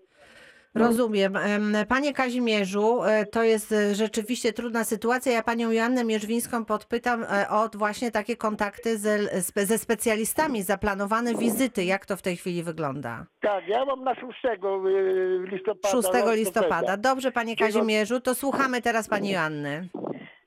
[0.76, 1.36] Rozumiem.
[1.36, 5.32] Em, Panie Kazimierzu, e, to jest e, rzeczywiście trudna sytuacja.
[5.32, 9.18] Ja panią Joannę Mierzwińską podpytam e, o właśnie takie kontakty ze,
[9.66, 11.84] ze specjalistami, zaplanowane wizyty.
[11.86, 13.26] Jak to w tej chwili wygląda?
[13.42, 15.90] Tak, ja mam na 6 y, listopada.
[15.90, 16.34] 6 ortopeda.
[16.34, 16.98] listopada.
[16.98, 19.90] Dobrze, panie Kazimierzu, to słuchamy teraz pani Joanny.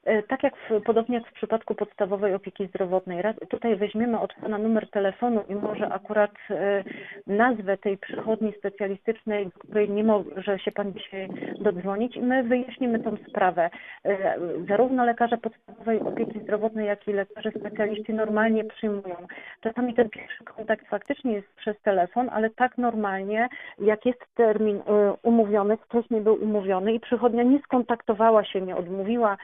[0.08, 4.58] E, Tak jak w, podobnie jak w przypadku podstawowej opieki zdrowotnej, tutaj weźmiemy od Pana
[4.58, 6.84] numer telefonu i może akurat e,
[7.26, 11.28] nazwę tej przychodni specjalistycznej, do której nie może się Pan dzisiaj
[11.60, 13.70] dodzwonić i my wyjaśnimy tą sprawę.
[14.04, 19.16] E, Zarówno lekarze podstawowej opieki zdrowotnej, jak i lekarze specjaliści normalnie przyjmują.
[19.60, 24.82] Czasami ten pierwszy kontakt faktycznie jest przez telefon, ale tak normalnie, jak jest termin
[25.22, 29.36] umówiony, wcześniej był umówiony i przychodnia nie skontaktowała się, nie odmówiła,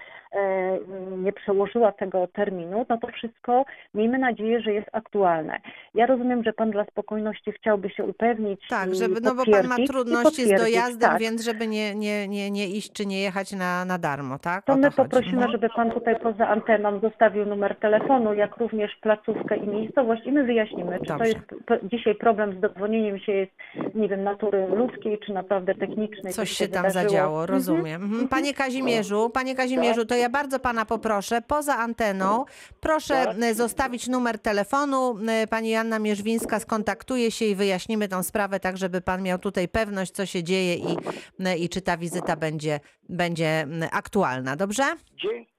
[1.19, 3.64] nie przełożyła tego terminu, no to wszystko
[3.95, 5.59] miejmy nadzieję, że jest aktualne.
[5.95, 8.61] Ja rozumiem, że Pan dla spokojności chciałby się upewnić.
[8.69, 11.21] Tak, żeby, no bo pan ma trudności z dojazdem, tak.
[11.21, 14.64] więc żeby nie, nie, nie, nie iść czy nie jechać na, na darmo, tak?
[14.64, 14.97] To O my chodzi.
[14.97, 15.53] poprosimy, Mhm.
[15.53, 20.45] żeby Pan tutaj poza anteną zostawił numer telefonu, jak również placówkę i miejscowość i my
[20.45, 21.29] wyjaśnimy, czy to Dobrze.
[21.29, 23.53] jest p- dzisiaj problem z dodzwonieniem się jest,
[23.95, 26.33] nie wiem, natury ludzkiej, czy naprawdę technicznej.
[26.33, 27.11] Coś co się tam wydarzyło.
[27.11, 27.51] zadziało, Mhm.
[27.59, 28.03] rozumiem.
[28.03, 28.29] Mhm.
[28.29, 32.45] Panie Kazimierzu, panie Kazimierzu, to ja bardzo pana poproszę, poza anteną,
[32.81, 33.37] proszę Tak.
[33.43, 35.19] e, zostawić numer telefonu.
[35.29, 39.69] E, Pani Janna Mierzwińska skontaktuje się i wyjaśnimy tą sprawę, tak żeby pan miał tutaj
[39.69, 40.97] pewność, co się dzieje i,
[41.45, 44.57] e, i czy ta wizyta będzie, będzie aktualna.
[44.57, 44.83] Dobrze?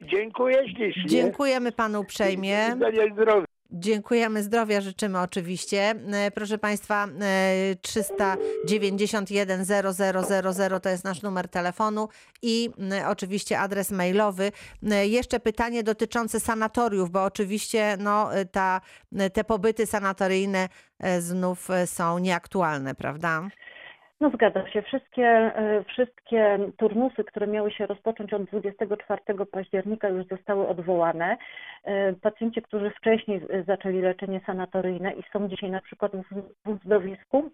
[0.01, 1.05] Dziękuję ślicznie.
[1.05, 2.75] Dziękujemy panu uprzejmie.
[3.13, 3.45] Zdrowia.
[3.71, 5.95] Dziękujemy, zdrowia życzymy oczywiście.
[6.13, 12.09] E, Proszę Państwa, e, 391 0000 to jest nasz numer telefonu
[12.41, 12.69] i
[13.07, 14.51] oczywiście adres mailowy.
[14.91, 18.81] E, Jeszcze pytanie dotyczące sanatoriów, bo oczywiście no, e, ta,
[19.33, 23.47] te pobyty sanatoryjne e, znów e, są nieaktualne, prawda?
[24.25, 24.81] No zgadza się.
[24.81, 31.37] Wszystkie, e, wszystkie turnusy, które miały się rozpocząć od 24 października już zostały odwołane.
[31.83, 36.11] E, Pacjenci, którzy wcześniej e, zaczęli leczenie sanatoryjne i są dzisiaj na przykład
[36.65, 37.51] w uzdrowisku,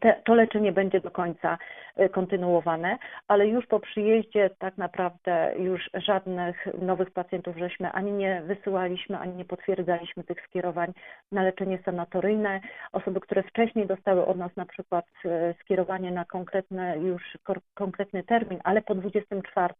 [0.00, 1.58] te, to leczenie będzie do końca
[1.96, 8.42] e, kontynuowane, ale już po przyjeździe tak naprawdę już żadnych nowych pacjentów żeśmy ani nie
[8.46, 10.92] wysyłaliśmy, ani nie potwierdzaliśmy tych skierowań
[11.32, 12.60] na leczenie sanatoryjne.
[12.92, 17.38] Osoby, które wcześniej dostały od nas na przykład e, skierowanie na konkretny już
[17.74, 19.74] konkretny termin, ale po 24,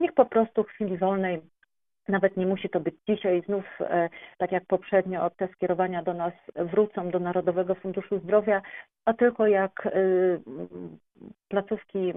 [0.00, 1.40] niech po prostu w chwili wolnej
[2.08, 3.42] nawet nie musi to być dzisiaj.
[3.46, 8.62] Znów, e, tak jak poprzednio, te skierowania do nas wrócą do Narodowego Funduszu Zdrowia,
[9.04, 9.90] a tylko jak e,
[11.48, 12.14] placówki e,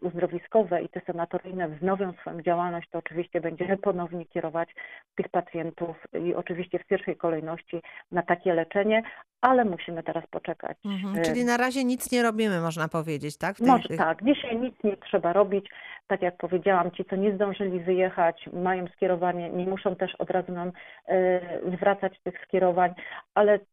[0.00, 4.68] uzdrowiskowe i te sanatoryjne wznowią swoją działalność, to oczywiście będziemy ponownie kierować
[5.16, 9.02] tych pacjentów i oczywiście w pierwszej kolejności na takie leczenie,
[9.40, 10.76] ale musimy teraz poczekać.
[10.84, 11.18] Mhm.
[11.18, 13.56] e, Czyli na razie nic nie robimy, można powiedzieć, tak?
[13.56, 15.66] Tej- może tych- tak, dzisiaj nic nie trzeba robić.
[16.06, 20.52] Tak jak powiedziałam, ci, co nie zdążyli wyjechać, mają skierowanie, nie muszą też od razu
[20.52, 20.72] nam
[21.08, 21.40] e,
[21.76, 22.94] zwracać tych skierowań,
[23.34, 23.64] ale mm,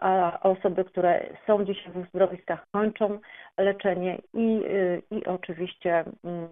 [0.00, 3.18] a osoby, które są dzisiaj w uzdrowiskach, kończą
[3.58, 6.48] leczenie i, y, i oczywiście mm,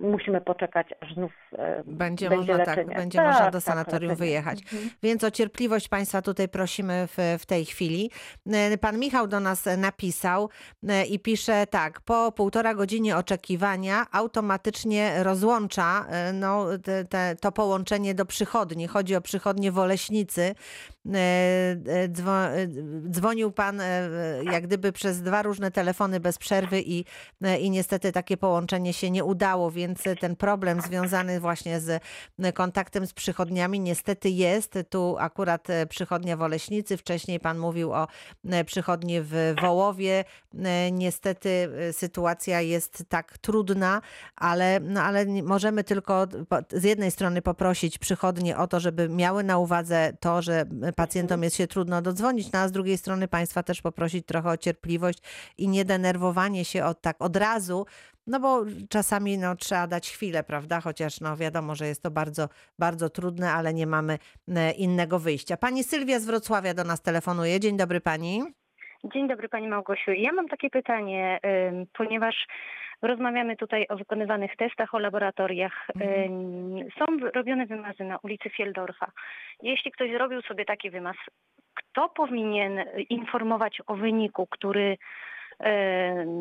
[0.00, 2.88] musimy poczekać, aż znów e, Będzie, będzie można, leczenie.
[2.88, 4.62] tak, będzie Tak, można do tak, sanatorium wyjechać.
[4.62, 4.90] Mhm.
[5.02, 8.10] Więc o cierpliwość Państwa tutaj prosimy w, w tej chwili.
[8.52, 10.48] E, Pan Michał do nas napisał
[10.88, 18.14] e, i pisze tak, po półtora godzinie oczekiwania automatycznie rozłącza no, te, te, to połączenie
[18.14, 18.86] do przychodni.
[18.86, 20.54] Chodzi o przychodnię w Oleśnicy.
[22.20, 22.68] E, e, dzwo, e,
[23.10, 24.08] dzwonił Pan e,
[24.42, 27.04] jak gdyby przez dwa różne telefony bez przerwy i,
[27.42, 32.02] e, i niestety takie połączenie się nie udało, więc ten problem związany właśnie z
[32.54, 34.78] kontaktem z przychodniami niestety jest.
[34.90, 38.08] Tu akurat e, przychodnia w Oleśnicy, wcześniej pan mówił o
[38.50, 40.24] e, przychodni w Wołowie.
[40.64, 44.00] E, Niestety e, sytuacja jest tak trudna,
[44.36, 46.26] ale, no, ale możemy tylko
[46.72, 50.64] z jednej strony poprosić przychodnie o to, żeby miały na uwadze to, że
[50.96, 54.56] pacjentom jest się trudno dodzwonić, no a z drugiej strony państwa też poprosić trochę o
[54.56, 55.18] cierpliwość
[55.58, 57.86] i nie denerwowanie się od tak od razu,
[58.26, 60.80] no bo czasami no, trzeba dać chwilę, prawda?
[60.80, 65.56] Chociaż no, wiadomo, że jest to bardzo, bardzo trudne, ale nie mamy e, innego wyjścia.
[65.56, 67.60] Pani Sylwia z Wrocławia do nas telefonuje.
[67.60, 68.42] Dzień dobry pani.
[69.04, 70.10] Dzień dobry Pani Małgosiu.
[70.10, 71.40] Ja mam takie pytanie,
[71.92, 72.46] ponieważ
[73.02, 75.86] rozmawiamy tutaj o wykonywanych testach, o laboratoriach.
[76.00, 79.10] Ym, Są robione wymazy na ulicy Fieldorfa.
[79.62, 81.16] Jeśli ktoś zrobił sobie taki wymaz,
[81.74, 84.96] kto powinien y, informować o wyniku, który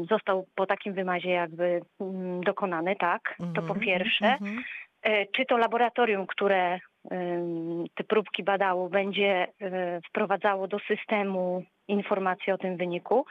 [0.09, 3.35] został po takim wymazie jakby ym, dokonany, tak?
[3.37, 4.25] To po Mhm, pierwsze.
[4.25, 4.63] mhm.
[5.03, 6.79] E, Czy to laboratorium, które
[7.95, 13.25] te próbki badało, będzie y, wprowadzało do systemu informacje o tym wyniku?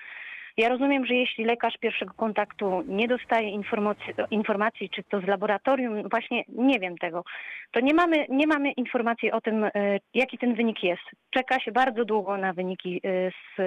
[0.59, 6.09] Ja rozumiem, że jeśli lekarz pierwszego kontaktu nie dostaje informacji, informacji czy to z laboratorium,
[6.09, 7.25] właśnie nie wiem tego,
[7.71, 9.71] to nie mamy, nie mamy informacji o tym, y,
[10.14, 11.03] jaki ten wynik jest.
[11.31, 13.61] Czeka się bardzo długo na wyniki y, z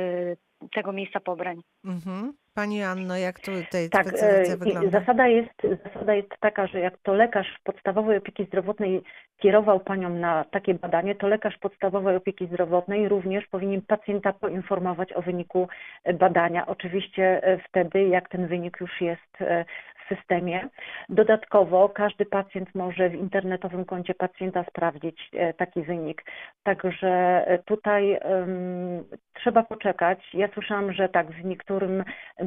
[0.72, 1.62] tego miejsca pobrań.
[1.86, 2.34] Mhm.
[2.54, 5.00] Pani Anno, jak tutaj Tak, specyfikacja e, wygląda?
[5.00, 9.02] zasada jest, zasada jest taka, że jak to lekarz podstawowej opieki zdrowotnej
[9.38, 15.22] kierował panią na takie badanie, to lekarz podstawowej opieki zdrowotnej również powinien pacjenta poinformować o
[15.22, 15.68] wyniku
[16.14, 16.68] badania.
[16.68, 19.66] Oczywiście e, wtedy, jak ten wynik już jest e,
[20.16, 20.70] systemie.
[21.10, 26.26] Dodatkowo każdy pacjent może w internetowym koncie pacjenta sprawdzić e, taki wynik.
[26.64, 27.08] Także
[27.48, 30.20] e, tutaj em, trzeba poczekać.
[30.34, 32.04] Ja słyszałam, że tak, w niektórym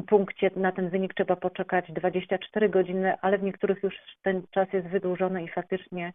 [0.07, 4.87] punkcie na ten wynik trzeba poczekać 24 godziny, ale w niektórych już ten czas jest
[4.87, 6.11] wydłużony i faktycznie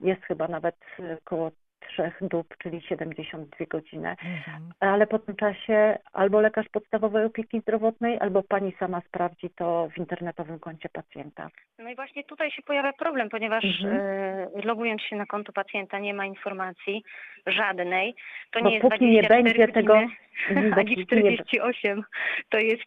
[0.00, 1.50] jest chyba nawet e, około
[1.80, 4.08] trzech dób, czyli 72 godziny.
[4.08, 4.70] Mhm.
[4.80, 9.98] Ale po tym czasie albo lekarz podstawowej opieki zdrowotnej, albo pani sama sprawdzi to w
[9.98, 11.48] internetowym koncie pacjenta.
[11.78, 13.96] No i właśnie tutaj się pojawia problem, ponieważ Mhm.
[14.00, 17.04] e, logując się na konto pacjenta nie ma informacji
[17.46, 18.14] żadnej.
[18.50, 20.00] To Bo nie jest póki nie 24 będzie godziny, tego-
[20.96, 22.02] nie- 48.
[22.48, 22.84] To jest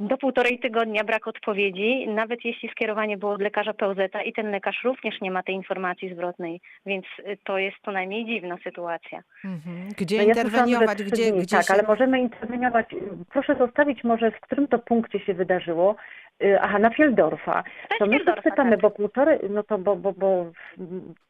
[0.00, 4.80] do półtorej tygodnia brak odpowiedzi, nawet jeśli skierowanie było od lekarza POZ i ten lekarz
[4.84, 9.22] również nie ma tej informacji zwrotnej, więc e, to jest co najmniej dziwna sytuacja.
[9.44, 9.88] Mhm.
[9.98, 10.98] Gdzie No ja interweniować?
[10.98, 11.74] trzy Gdzie, gdzie tak, się...
[11.74, 12.86] ale możemy interweniować.
[13.32, 15.96] Proszę zostawić może, w którym to punkcie się wydarzyło.
[16.44, 17.64] Y, Aha, na Fieldorfa.
[17.98, 18.80] To my Fieldorfa, pytamy, tak.
[18.80, 20.46] bo półtorej, no to bo, bo, bo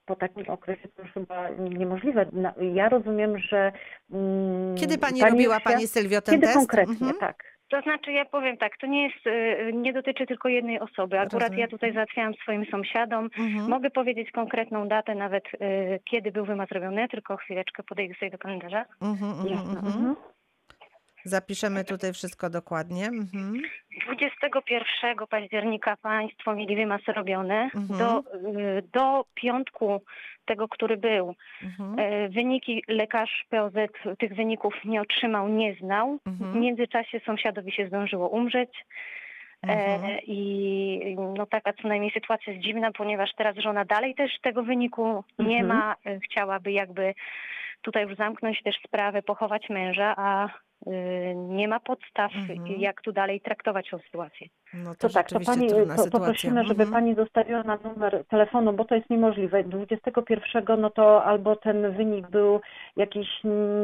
[0.07, 2.26] po takim okresie to już chyba niemożliwe.
[2.74, 3.72] Ja rozumiem, że...
[4.12, 6.59] mm, Kiedy pani, robiła, już się- pani Sylwio, ten Kiedy test?
[6.59, 7.16] konkretnie, Mhm.
[7.20, 7.44] tak.
[7.73, 11.19] To znaczy, ja powiem tak, to nie jest, y, nie dotyczy tylko jednej osoby.
[11.19, 11.61] Akurat Rozumiem.
[11.61, 13.25] ja tutaj załatwiałam swoim sąsiadom.
[13.39, 13.71] Mhm.
[13.71, 15.59] Mogę powiedzieć konkretną datę, nawet y,
[16.05, 18.85] kiedy był wymaz robiony, tylko chwileczkę podejdę sobie do kalendarza.
[19.03, 19.79] Mhm, Jasne.
[19.79, 20.17] mhm.
[21.23, 21.31] Mhm.
[21.31, 23.07] Zapiszemy tutaj wszystko dokładnie.
[23.07, 23.63] Mhm.
[24.07, 27.55] 21 października państwo mieli wymaz robiony.
[27.75, 27.99] Mhm.
[27.99, 28.19] Do,
[28.59, 30.01] y, do piątku
[30.45, 31.99] tego, który był, Mhm.
[31.99, 33.73] y, wyniki lekarz POZ
[34.19, 36.19] tych wyników nie otrzymał, nie znał.
[36.27, 36.61] W Mhm.
[36.61, 38.71] międzyczasie sąsiadowi się zdążyło umrzeć.
[39.63, 40.05] Mhm.
[40.05, 44.63] E, I no taka co najmniej sytuacja jest dziwna, ponieważ teraz żona dalej też tego
[44.63, 45.67] wyniku nie Mhm.
[45.79, 45.95] ma.
[46.07, 47.15] E, Chciałaby jakby
[47.83, 50.49] tutaj już zamknąć też sprawę, pochować męża, a
[51.35, 52.66] nie ma podstaw, Mhm.
[52.81, 54.47] jak tu dalej traktować tą sytuację.
[54.75, 56.90] No to, To tak, to pani, to, poprosimy, żeby Mhm.
[56.92, 59.64] pani zostawiła na numer telefonu, bo to jest niemożliwe.
[59.64, 62.61] 21 no to albo ten wynik był
[62.97, 63.29] jakiś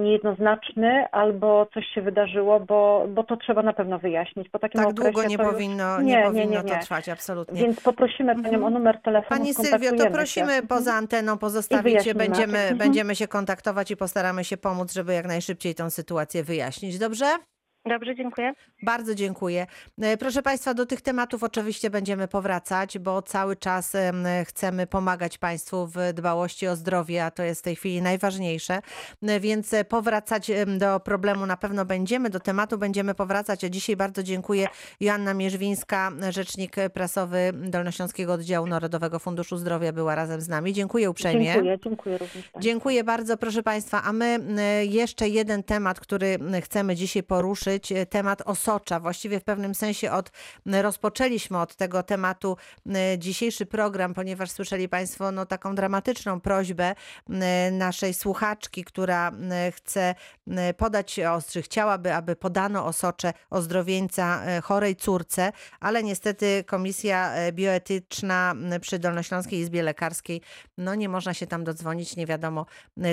[0.03, 4.49] niejednoznaczny, albo coś się wydarzyło, bo, bo to trzeba na pewno wyjaśnić.
[4.49, 6.81] Po takim Tak okresie długo nie to powinno, nie, Nie, nie, powinno nie, to nie.
[6.81, 7.61] trwać, absolutnie.
[7.63, 8.65] Więc poprosimy panią Mhm.
[8.65, 9.41] o numer telefonu.
[9.41, 10.63] Pani Sylwio, to prosimy się.
[10.63, 12.19] poza anteną pozostawić się, wyjaśnimy.
[12.19, 12.79] będziemy, Mhm.
[12.79, 16.88] będziemy się kontaktować i postaramy się pomóc, żeby jak najszybciej tą sytuację wyjaśnić.
[16.97, 17.39] Dobrze?
[17.87, 18.53] Dobrze, dziękuję.
[18.83, 19.67] Bardzo dziękuję.
[20.03, 25.39] E, Proszę Państwa, do tych tematów oczywiście będziemy powracać, bo cały czas em, chcemy pomagać
[25.39, 28.81] Państwu w dbałości o zdrowie, a to jest w tej chwili najważniejsze.
[29.23, 33.65] E, Więc e, powracać do problemu na pewno będziemy, do tematu będziemy powracać.
[33.65, 34.69] A dzisiaj bardzo dziękuję
[35.01, 40.73] Joanna Mierzwińska, rzecznik prasowy Dolnośląskiego Oddziału Narodowego Funduszu Zdrowia była razem z nami.
[40.73, 41.53] Dziękuję uprzejmie.
[41.53, 42.45] Dziękuję, dziękuję również.
[42.61, 44.03] Dziękuję bardzo, proszę Państwa.
[44.03, 44.39] A my
[44.89, 49.01] jeszcze jeden temat, który chcemy dzisiaj poruszyć, e, temat osocza.
[49.01, 50.31] Właściwie w pewnym sensie od,
[50.67, 52.57] rozpoczęliśmy od tego tematu
[53.19, 56.95] dzisiejszy program, ponieważ słyszeli Państwo no, taką dramatyczną prośbę
[57.73, 59.33] naszej słuchaczki, która
[59.75, 60.15] chce
[60.77, 68.55] podać ostrze, chciałaby, aby podano osocze ozdrowieńca e, chorej córce, ale niestety Komisja e, Bioetyczna
[68.81, 70.41] przy Dolnośląskiej Izbie Lekarskiej,
[70.79, 72.67] no nie można się tam dodzwonić, nie wiadomo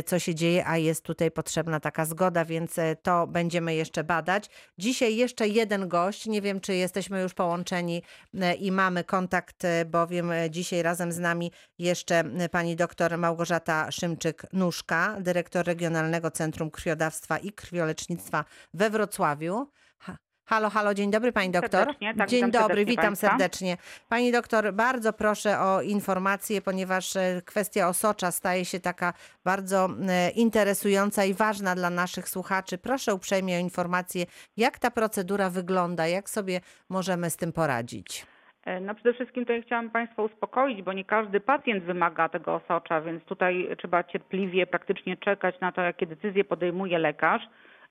[0.05, 4.44] co się dzieje, a jest tutaj potrzebna taka zgoda, więc to będziemy jeszcze badać.
[4.77, 8.01] Dzisiaj jeszcze jeden gość, nie wiem czy jesteśmy już połączeni
[8.41, 13.89] e, i mamy kontakt, e, bowiem e, dzisiaj razem z nami jeszcze pani doktor Małgorzata
[13.89, 19.67] Szymczyk-Nóżka, dyrektor Regionalnego Centrum Krwiodawstwa i Krwiolecznictwa we Wrocławiu.
[20.47, 21.87] Ha- Halo, halo, dzień dobry pani doktor.
[22.17, 23.27] Tak, dzień dobry, witam państwa.
[23.29, 23.77] serdecznie.
[24.09, 30.29] Pani doktor, bardzo proszę o informację, ponieważ e, kwestia osocza staje się taka bardzo e,
[30.29, 32.77] interesująca i ważna dla naszych słuchaczy.
[32.77, 34.25] Proszę uprzejmie o informację,
[34.57, 38.25] jak ta procedura wygląda, jak sobie możemy z tym poradzić.
[38.65, 42.55] E, No przede wszystkim to ja chciałam Państwa uspokoić, bo nie każdy pacjent wymaga tego
[42.55, 47.41] osocza, więc tutaj trzeba cierpliwie praktycznie czekać na to, jakie decyzje podejmuje lekarz.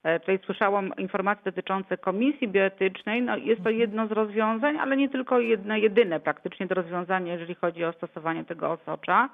[0.05, 3.23] E, Tutaj słyszałam informacje dotyczące komisji bioetycznej.
[3.23, 7.55] No jest to jedno z rozwiązań, ale nie tylko jedno, jedyne praktycznie to rozwiązanie, jeżeli
[7.55, 9.29] chodzi o stosowanie tego osocza.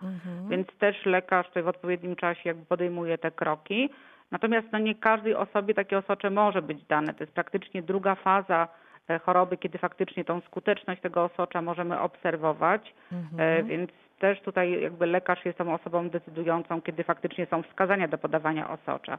[0.50, 3.90] Więc też lekarz tutaj w odpowiednim czasie jakby podejmuje te kroki.
[4.30, 7.14] Natomiast no nie każdej osobie takie osocze może być dane.
[7.14, 8.68] To jest praktycznie druga faza
[9.08, 12.94] e, choroby, kiedy faktycznie tą skuteczność tego osocza możemy obserwować.
[13.38, 18.18] E, Więc też tutaj jakby lekarz jest tą osobą decydującą, kiedy faktycznie są wskazania do
[18.18, 19.18] podawania osocza.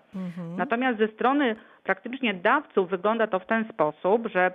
[0.58, 4.52] Natomiast ze strony praktycznie dawców wygląda to w ten sposób, że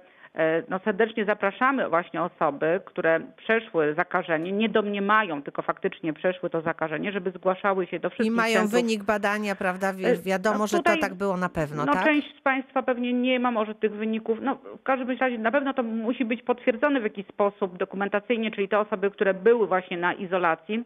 [0.69, 7.13] no serdecznie zapraszamy właśnie osoby, które przeszły zakażenie, nie domniemają, tylko faktycznie przeszły to zakażenie,
[7.13, 9.93] żeby zgłaszały się do I wszystkich mają centrów wynik badania, prawda?
[9.93, 12.05] Wi- E, Wiadomo, no że to tutaj- tak było na pewno, no tak?
[12.05, 14.39] część z Państwa pewnie nie ma może tych wyników.
[14.43, 18.69] No w każdym razie na pewno to musi być potwierdzone w jakiś sposób dokumentacyjnie, czyli
[18.69, 20.85] te osoby, które były właśnie na izolacji,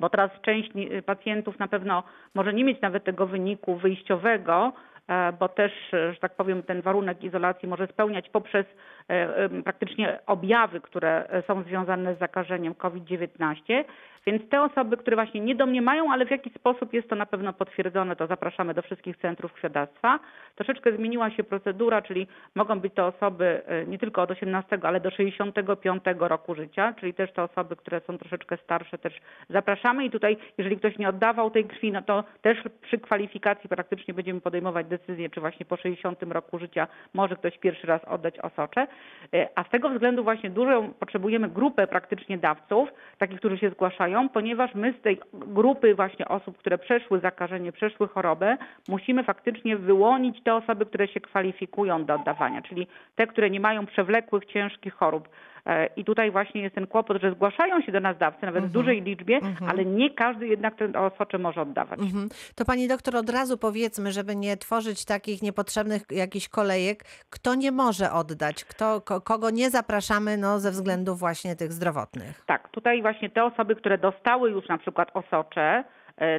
[0.00, 0.70] bo teraz część
[1.06, 2.02] pacjentów na pewno
[2.34, 4.91] może nie mieć nawet tego wyniku wyjściowego, e,
[5.40, 8.66] bo też, e, że tak powiem, ten warunek izolacji może spełniać poprzez
[9.08, 13.84] e, praktycznie objawy, które e, są związane z zakażeniem COVID-19.
[14.26, 17.52] Więc te osoby, które właśnie nie domniemają, ale w jakiś sposób jest to na pewno
[17.52, 20.18] potwierdzone, to zapraszamy do wszystkich centrów krwiodawstwa.
[20.56, 25.00] Troszeczkę zmieniła się procedura, czyli mogą być to osoby e, nie tylko od 18, ale
[25.00, 29.20] do 65 roku życia, czyli też te osoby, które są troszeczkę starsze, też
[29.50, 30.04] zapraszamy.
[30.04, 34.40] I tutaj, jeżeli ktoś nie oddawał tej krwi, no to też przy kwalifikacji praktycznie będziemy
[34.40, 35.01] podejmować decyzję,
[35.34, 38.86] czy właśnie po 60 roku życia może ktoś pierwszy raz oddać osocze.
[39.34, 42.88] E, A z tego względu właśnie dużą potrzebujemy grupę praktycznie dawców,
[43.18, 48.08] takich, którzy się zgłaszają, ponieważ my z tej grupy właśnie osób, które przeszły zakażenie, przeszły
[48.08, 48.56] chorobę,
[48.88, 52.86] musimy faktycznie wyłonić te osoby, które się kwalifikują do oddawania, czyli
[53.16, 55.28] te, które nie mają przewlekłych, ciężkich chorób.
[55.66, 58.66] E, I tutaj właśnie jest ten kłopot, że zgłaszają się do nas dawcy, nawet w
[58.66, 58.72] Mhm.
[58.72, 59.70] dużej liczbie, Mhm.
[59.70, 62.00] ale nie każdy jednak ten osocze może oddawać.
[62.00, 62.28] Mhm.
[62.54, 67.72] To pani doktor od razu powiedzmy, żeby nie tworzyć takich niepotrzebnych jakichś kolejek, kto nie
[67.72, 72.42] może oddać, kto, ko, kogo nie zapraszamy no, ze względów właśnie tych zdrowotnych.
[72.46, 75.84] Tak, tutaj właśnie te osoby, które dostały już na przykład osocze,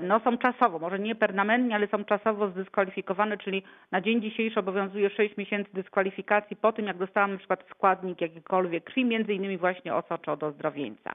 [0.02, 5.10] no są czasowo, może nie permanentnie, ale są czasowo zdyskwalifikowane, czyli na dzień dzisiejszy obowiązuje
[5.10, 9.96] 6 miesięcy dyskwalifikacji po tym, jak dostałam na przykład składnik jakikolwiek krwi, między innymi właśnie
[9.96, 11.12] osocze od ozdrowieńca.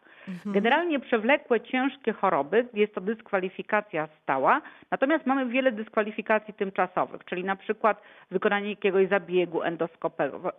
[0.46, 7.56] Generalnie przewlekłe, ciężkie choroby jest to dyskwalifikacja stała, natomiast mamy wiele dyskwalifikacji tymczasowych, czyli na
[7.56, 9.60] przykład wykonanie jakiegoś zabiegu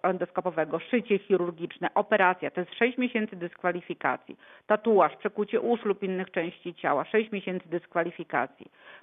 [0.03, 4.37] endoskopowego, szycie chirurgiczne, operacja, to jest 6 miesięcy dyskwalifikacji,
[4.67, 7.88] tatuaż, przekucie uszu lub innych części ciała, 6 miesięcy dyskwalifikacji,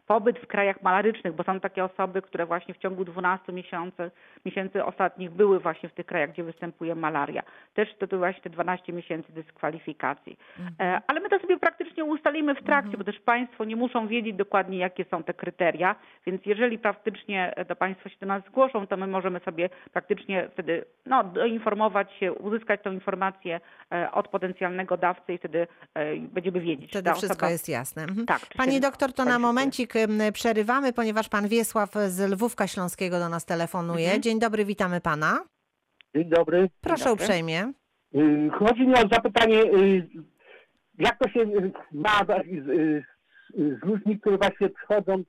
[0.06, 4.10] pobyt w krajach malarycznych, bo są takie osoby, które właśnie w ciągu 12 miesięcy,
[4.44, 7.42] miesięcy ostatnich były właśnie w tych krajach, gdzie występuje malaria,
[7.74, 10.38] też to, to właśnie te 12 miesięcy dyskwalifikacji.
[10.80, 14.36] E, Ale my to sobie praktycznie ustalimy w trakcie, bo też Państwo nie muszą wiedzieć
[14.36, 18.86] dokładnie, jakie są te kryteria, więc jeżeli praktycznie e, to Państwo się do nas zgłoszą,
[18.86, 23.60] to my możemy sobie praktycznie wtedy no, doinformować się, uzyskać tą informację
[23.92, 25.66] e, od potencjalnego dawcy i wtedy
[26.18, 27.50] będziemy wiedzieć, czy Wtedy wszystko osoba...
[27.50, 28.02] jest jasne.
[28.02, 28.26] Mhm.
[28.26, 29.94] Tak, czy Pani doktor, to na momencik
[30.32, 34.04] przerywamy, ponieważ pan Wiesław z Lwówka Śląskiego do nas telefonuje.
[34.04, 34.22] Mhm.
[34.22, 35.44] Dzień dobry, witamy pana.
[36.14, 36.70] Dzień dobry.
[36.80, 37.22] Proszę dobry.
[37.24, 37.72] uprzejmie.
[38.14, 40.08] Y, Chodzi mi o zapytanie, y,
[40.98, 42.66] jak to się y, ma z,
[43.56, 45.22] z ludźmi, którzy właśnie przychodzą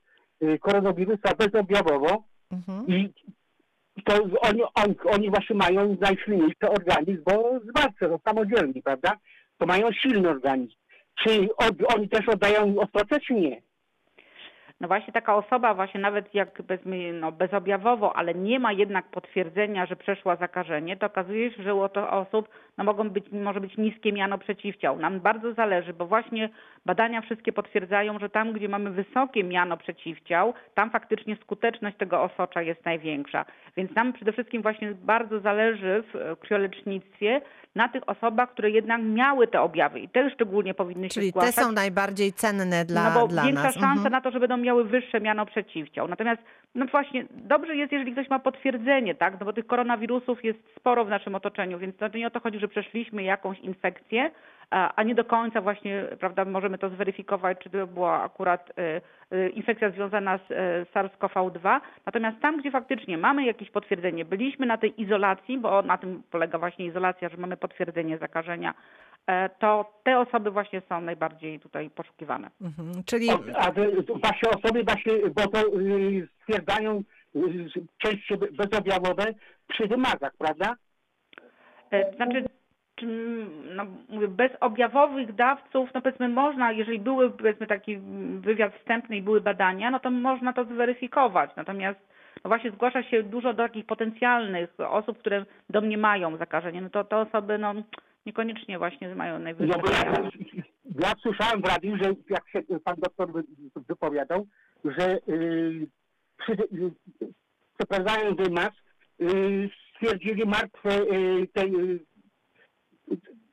[0.60, 2.86] koronawirusa bezobjawowo Mhm.
[2.88, 3.12] i
[4.04, 9.16] to oni, oni, oni właśnie mają najsilniejszy organizm, bo zwalcza, to samodzielni, prawda?
[9.58, 10.72] To mają silny organizm.
[11.22, 11.48] Czy
[11.94, 13.67] oni też oddają ostrocę, czy nie?
[14.80, 16.80] No właśnie taka osoba właśnie nawet jak bez,
[17.20, 21.88] no, bezobjawowo, ale nie ma jednak potwierdzenia, że przeszła zakażenie, to okazuje się, że u
[21.88, 22.48] to osób
[22.78, 24.98] no, mogą być, może być niskie miano przeciwciał.
[24.98, 26.48] Nam bardzo zależy, bo właśnie
[26.86, 32.62] badania wszystkie potwierdzają, że tam, gdzie mamy wysokie miano przeciwciał, tam faktycznie skuteczność tego osocza
[32.62, 33.44] jest największa.
[33.76, 37.40] Więc nam przede wszystkim właśnie bardzo zależy w e, krwiolecznictwie
[37.74, 41.40] na tych osobach, które jednak miały te objawy i te szczególnie powinny się Czyli te
[41.40, 41.64] zgłaszać.
[41.64, 43.74] są najbardziej cenne dla, no bo dla większa nas.
[43.74, 44.12] szansa Mhm.
[44.12, 46.08] na to, że będą miały wyższe miano przeciwciał.
[46.08, 46.42] Natomiast
[46.74, 49.40] no właśnie dobrze jest, jeżeli ktoś ma potwierdzenie, tak?
[49.40, 52.58] No bo tych koronawirusów jest sporo w naszym otoczeniu, więc to nie o to chodzi,
[52.58, 54.30] że przeszliśmy jakąś infekcję,
[54.70, 59.00] a nie do końca właśnie, prawda, możemy to zweryfikować, czy to była akurat y,
[59.54, 60.54] infekcja związana z y,
[60.94, 61.80] SARS-CoV-2.
[62.06, 66.58] Natomiast tam, gdzie faktycznie mamy jakieś potwierdzenie, byliśmy na tej izolacji, bo na tym polega
[66.58, 68.74] właśnie izolacja, że mamy potwierdzenie zakażenia,
[69.26, 72.50] e, to te osoby właśnie są najbardziej tutaj poszukiwane.
[72.60, 72.92] Mhm.
[73.06, 77.02] Czyli a te właśnie osoby właśnie, bo to y, stwierdzają
[77.36, 77.68] y,
[77.98, 79.24] częściej be- bezobjawowe
[79.68, 80.74] przy wymazach, prawda?
[81.90, 82.44] E, Znaczy,
[82.98, 87.98] czym, no, mówię, bez objawowych dawców, no powiedzmy można, jeżeli były powiedzmy taki
[88.40, 91.50] wywiad wstępny i były badania, no to można to zweryfikować.
[91.56, 92.00] Natomiast
[92.44, 97.58] no właśnie zgłasza się dużo takich potencjalnych osób, które domniemają zakażenie, no to te osoby
[97.58, 97.74] no,
[98.26, 99.76] niekoniecznie właśnie mają najwyższe.
[99.76, 100.30] No bo ja,
[101.08, 103.44] ja słyszałem w radiu, że jak się pan doktor wy-
[103.88, 104.46] wypowiadał,
[104.84, 105.86] że y,
[106.38, 106.90] przy, y,
[107.78, 108.70] przeprowadzając wymaz
[109.20, 112.00] y, stwierdzili martwe y, te, y,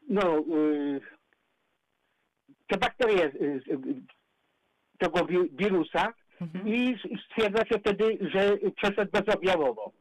[0.09, 1.01] no, y,
[2.67, 4.01] te bakterie y, y,
[4.97, 6.67] tego wi- wirusa Mhm.
[6.67, 6.95] i
[7.29, 9.91] stwierdza się wtedy, że przeszedł bezobjawowo.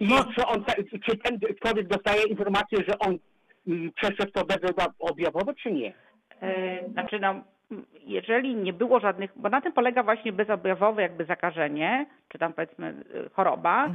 [0.00, 0.32] I No.
[0.34, 0.64] czy, on,
[1.04, 3.14] czy ten człowiek dostaje informację, że on
[3.68, 5.94] y, przeszedł to bezobjawowo, czy nie?
[6.40, 7.44] E, Znaczy, no,
[8.06, 12.94] jeżeli nie było żadnych, bo na tym polega właśnie bezobjawowe jakby zakażenie, czy tam powiedzmy
[13.14, 13.88] y, choroba,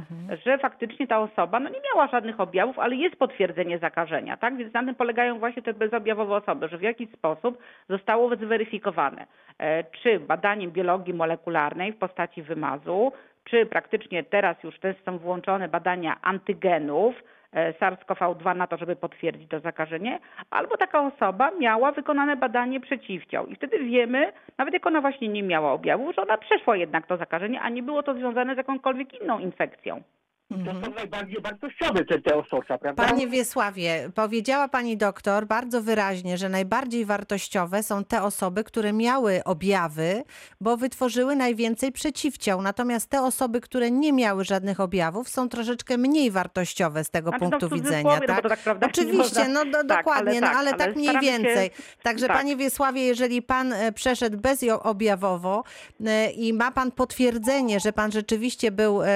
[0.44, 4.56] że faktycznie ta osoba no, nie miała żadnych objawów, ale jest potwierdzenie zakażenia, tak?
[4.56, 7.58] Więc na tym polegają właśnie te bezobjawowe osoby, że w jakiś sposób
[7.88, 9.26] zostało zweryfikowane,
[9.58, 13.12] e, czy badaniem biologii molekularnej w postaci wymazu,
[13.44, 17.14] czy praktycznie teraz już też są włączone badania antygenów,
[17.54, 20.18] SARS-CoV-2 na to, żeby potwierdzić to zakażenie,
[20.50, 25.42] albo taka osoba miała wykonane badanie przeciwciał i wtedy wiemy, nawet jak ona właśnie nie
[25.42, 29.22] miała objawów, że ona przeszła jednak to zakażenie, a nie było to związane z jakąkolwiek
[29.22, 30.02] inną infekcją.
[30.50, 33.04] To są najbardziej wartościowe te, te osocza, prawda?
[33.04, 39.44] Panie Wiesławie, powiedziała pani doktor bardzo wyraźnie, że najbardziej wartościowe są te osoby, które miały
[39.44, 40.22] objawy,
[40.60, 42.62] bo wytworzyły najwięcej przeciwciał.
[42.62, 47.44] Natomiast te osoby, które nie miały żadnych objawów, są troszeczkę mniej wartościowe z tego Znaczy,
[47.44, 48.20] no, punktu cudzysłowie, widzenia.
[48.20, 48.42] no Tak?
[48.42, 50.96] to tak prawda, Oczywiście, można- no do, tak, dokładnie, ale no, tak, ale ale tak
[50.96, 51.70] mniej staramy się- więcej.
[52.02, 52.36] Także tak.
[52.36, 55.64] panie Wiesławie, jeżeli pan e, przeszedł bezobjawowo
[56.06, 59.06] e, i ma pan potwierdzenie, że pan rzeczywiście był e,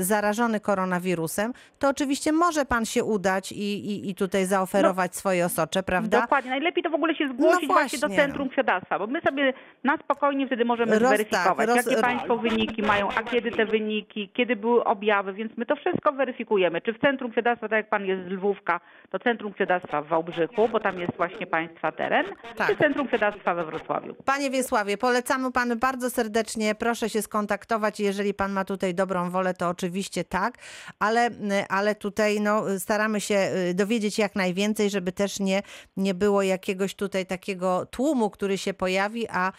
[0.00, 3.56] zarażony koronawirusem, koronawirusem, to oczywiście może pan się udać i,
[3.90, 6.20] i, i tutaj zaoferować swoje osocze, prawda?
[6.20, 6.50] Dokładnie.
[6.50, 9.52] Najlepiej to w ogóle się zgłosić No właśnie do właśnie, Centrum Krwiodawstwa, bo my sobie
[9.84, 13.66] na spokojnie wtedy możemy Roz- tak, zweryfikować, roz- jakie Państwo wyniki mają, a kiedy te
[13.66, 16.80] wyniki, kiedy były objawy, więc my to wszystko weryfikujemy.
[16.80, 18.80] Czy w Centrum Krwiodawstwa, tak jak Pan jest z Lwówka,
[19.10, 22.26] to Centrum Krwiodawstwa w Wałbrzychu, bo tam jest właśnie Państwa teren,
[22.56, 22.68] Tak.
[22.68, 24.14] czy Centrum Krwiodawstwa we Wrocławiu.
[24.24, 26.74] Panie Wiesławie, polecamy panu bardzo serdecznie.
[26.74, 28.00] Proszę się skontaktować.
[28.00, 30.54] Jeżeli pan ma tutaj dobrą wolę, to oczywiście tak,
[30.98, 31.30] ale,
[31.68, 35.62] ale tutaj no, staramy się y, dowiedzieć jak najwięcej, żeby też nie,
[35.96, 39.52] nie było jakiegoś tutaj takiego tłumu, który się pojawi, a,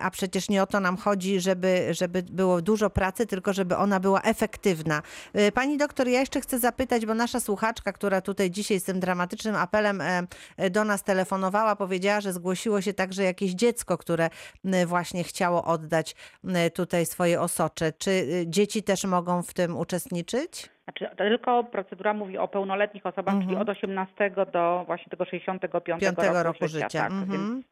[0.00, 4.00] a przecież nie o to nam chodzi, żeby, żeby było dużo pracy, tylko żeby ona
[4.00, 5.02] była efektywna.
[5.38, 9.00] Y, Pani doktor, ja jeszcze chcę zapytać, bo nasza słuchaczka, która tutaj dzisiaj z tym
[9.00, 14.30] dramatycznym apelem e, e, do nas telefonowała, powiedziała, że zgłosiło się także jakieś dziecko, które
[14.86, 16.14] właśnie chciało oddać
[16.74, 17.92] tutaj swoje osocze.
[17.92, 20.59] Czy y, dzieci też mogą w tym uczestniczyć?
[20.98, 23.48] Znaczy, tylko procedura mówi o pełnoletnich osobach, Mhm.
[23.50, 26.88] czyli od 18 do właśnie tego 65 Piątego roku, roku życia.
[26.88, 27.62] Tak, więc Mhm.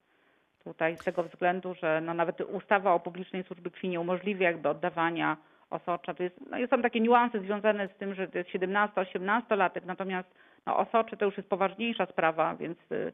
[0.65, 4.69] tutaj z tego względu, że no nawet ustawa o publicznej służbie krwi nie umożliwia jakby
[4.69, 5.37] oddawania
[5.71, 6.15] osocza.
[6.15, 10.29] To jest, no są takie niuanse związane z tym, że to jest 17-18 latek, natomiast
[10.67, 13.13] no, osocze to już jest poważniejsza sprawa, więc y,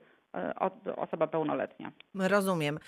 [0.97, 1.93] osoba pełnoletnia.
[2.15, 2.79] Rozumiem.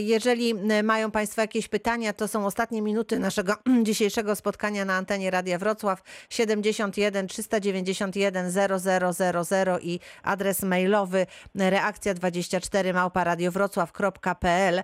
[0.00, 5.58] Jeżeli mają Państwo jakieś pytania, to są ostatnie minuty naszego dzisiejszego spotkania na antenie Radia
[5.58, 14.82] Wrocław 71 391 0000 i adres mailowy reakcja 24 małparadiowrocław.pl.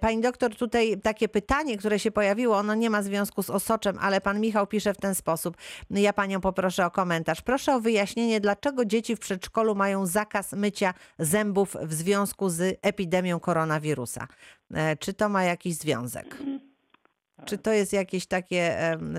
[0.00, 4.20] Pani doktor, tutaj takie pytanie, które się pojawiło, ono nie ma związku z osoczem, ale
[4.20, 5.56] pan Michał pisze w ten sposób.
[5.90, 7.42] Ja panią poproszę o komentarz.
[7.42, 10.94] Proszę o wyjaśnienie, dlaczego dzieci w przedszkolu mają zakaz mycia
[11.38, 14.28] zębów w związku z epidemią koronawirusa.
[14.74, 16.36] E, Czy to ma jakiś związek?
[17.44, 18.76] Czy to jest jakiś takie,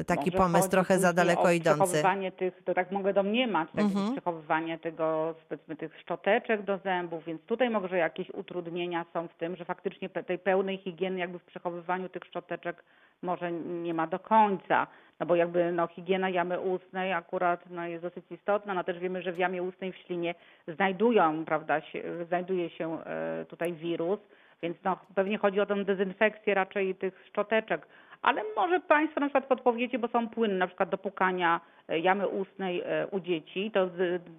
[0.07, 1.83] taki Może pomysł trochę za daleko idący?
[1.83, 4.11] Przechowywanie tych, to tak mogę domniemać, tak, Mhm.
[4.11, 9.55] przechowywanie tego, powiedzmy, tych szczoteczek do zębów, więc tutaj może jakieś utrudnienia są w tym,
[9.55, 12.83] że faktycznie tej pełnej higieny jakby w przechowywaniu tych szczoteczek
[13.21, 14.87] może nie ma do końca.
[15.19, 19.21] No bo jakby no, higiena jamy ustnej akurat no, jest dosyć istotna, no też wiemy,
[19.21, 20.35] że w jamie ustnej w ślinie
[20.67, 24.19] znajdują, prawda, się, znajduje się e, tutaj wirus,
[24.61, 27.87] więc no, pewnie chodzi o tę dezynfekcję raczej tych szczoteczek.
[28.21, 32.27] Ale może Państwo na przykład podpowiecie, bo są płyny na przykład do pukania e, jamy
[32.27, 33.89] ustnej e, u dzieci, to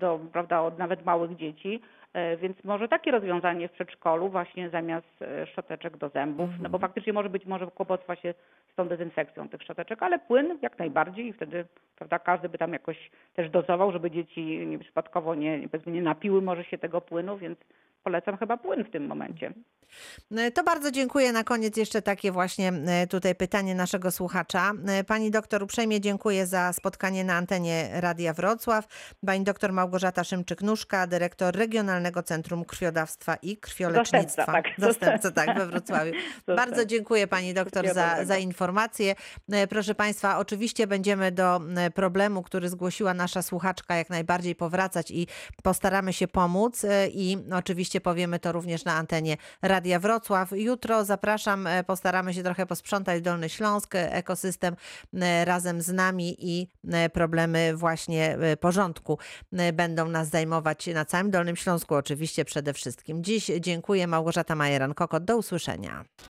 [0.01, 1.81] do, prawda, od nawet małych dzieci,
[2.12, 7.12] e, więc może takie rozwiązanie w przedszkolu właśnie zamiast szczoteczek do zębów, no bo faktycznie
[7.12, 8.35] może być może kłopot właśnie
[8.72, 11.64] z tą dezynfekcją tych szczoteczek, ale płyn jak najbardziej i wtedy
[11.97, 16.43] prawda, każdy by tam jakoś też dozował, żeby dzieci nie, przypadkowo nie, powiedzmy, nie napiły
[16.43, 17.59] może się tego płynu, więc
[18.05, 19.53] polecam chyba płyn w tym momencie.
[20.37, 21.32] E, To bardzo dziękuję.
[21.32, 24.72] Na koniec jeszcze takie właśnie e, tutaj pytanie naszego słuchacza.
[24.87, 28.87] E, Pani doktor, uprzejmie dziękuję za spotkanie na antenie Radia Wrocław.
[29.26, 34.45] Pani doktor Małgorzata Szymczyk-Nóżka, dyrektor Regionalnego Centrum Krwiodawstwa i Krwiolecznictwa.
[34.45, 34.64] Zastępca, tak.
[34.78, 36.12] Zastępca, tak, we Wrocławiu.
[36.47, 39.14] Bardzo dziękuję Pani doktor za, za informację.
[39.68, 41.61] Proszę Państwa, oczywiście będziemy do
[41.95, 45.26] problemu, który zgłosiła nasza słuchaczka, jak najbardziej powracać i
[45.62, 46.82] postaramy się pomóc
[47.12, 50.51] i oczywiście powiemy to również na antenie Radia Wrocław.
[50.53, 54.77] Jutro zapraszam, e, postaramy się trochę posprzątać Dolny Śląsk, e, ekosystem
[55.14, 56.68] e, razem z nami i
[57.12, 59.18] problemy właśnie porządku
[59.72, 63.24] będą nas zajmować na całym Dolnym Śląsku oczywiście przede wszystkim.
[63.24, 65.20] Dziś dziękuję Małgorzata Majeran-Kokot.
[65.20, 66.05] Do usłyszenia.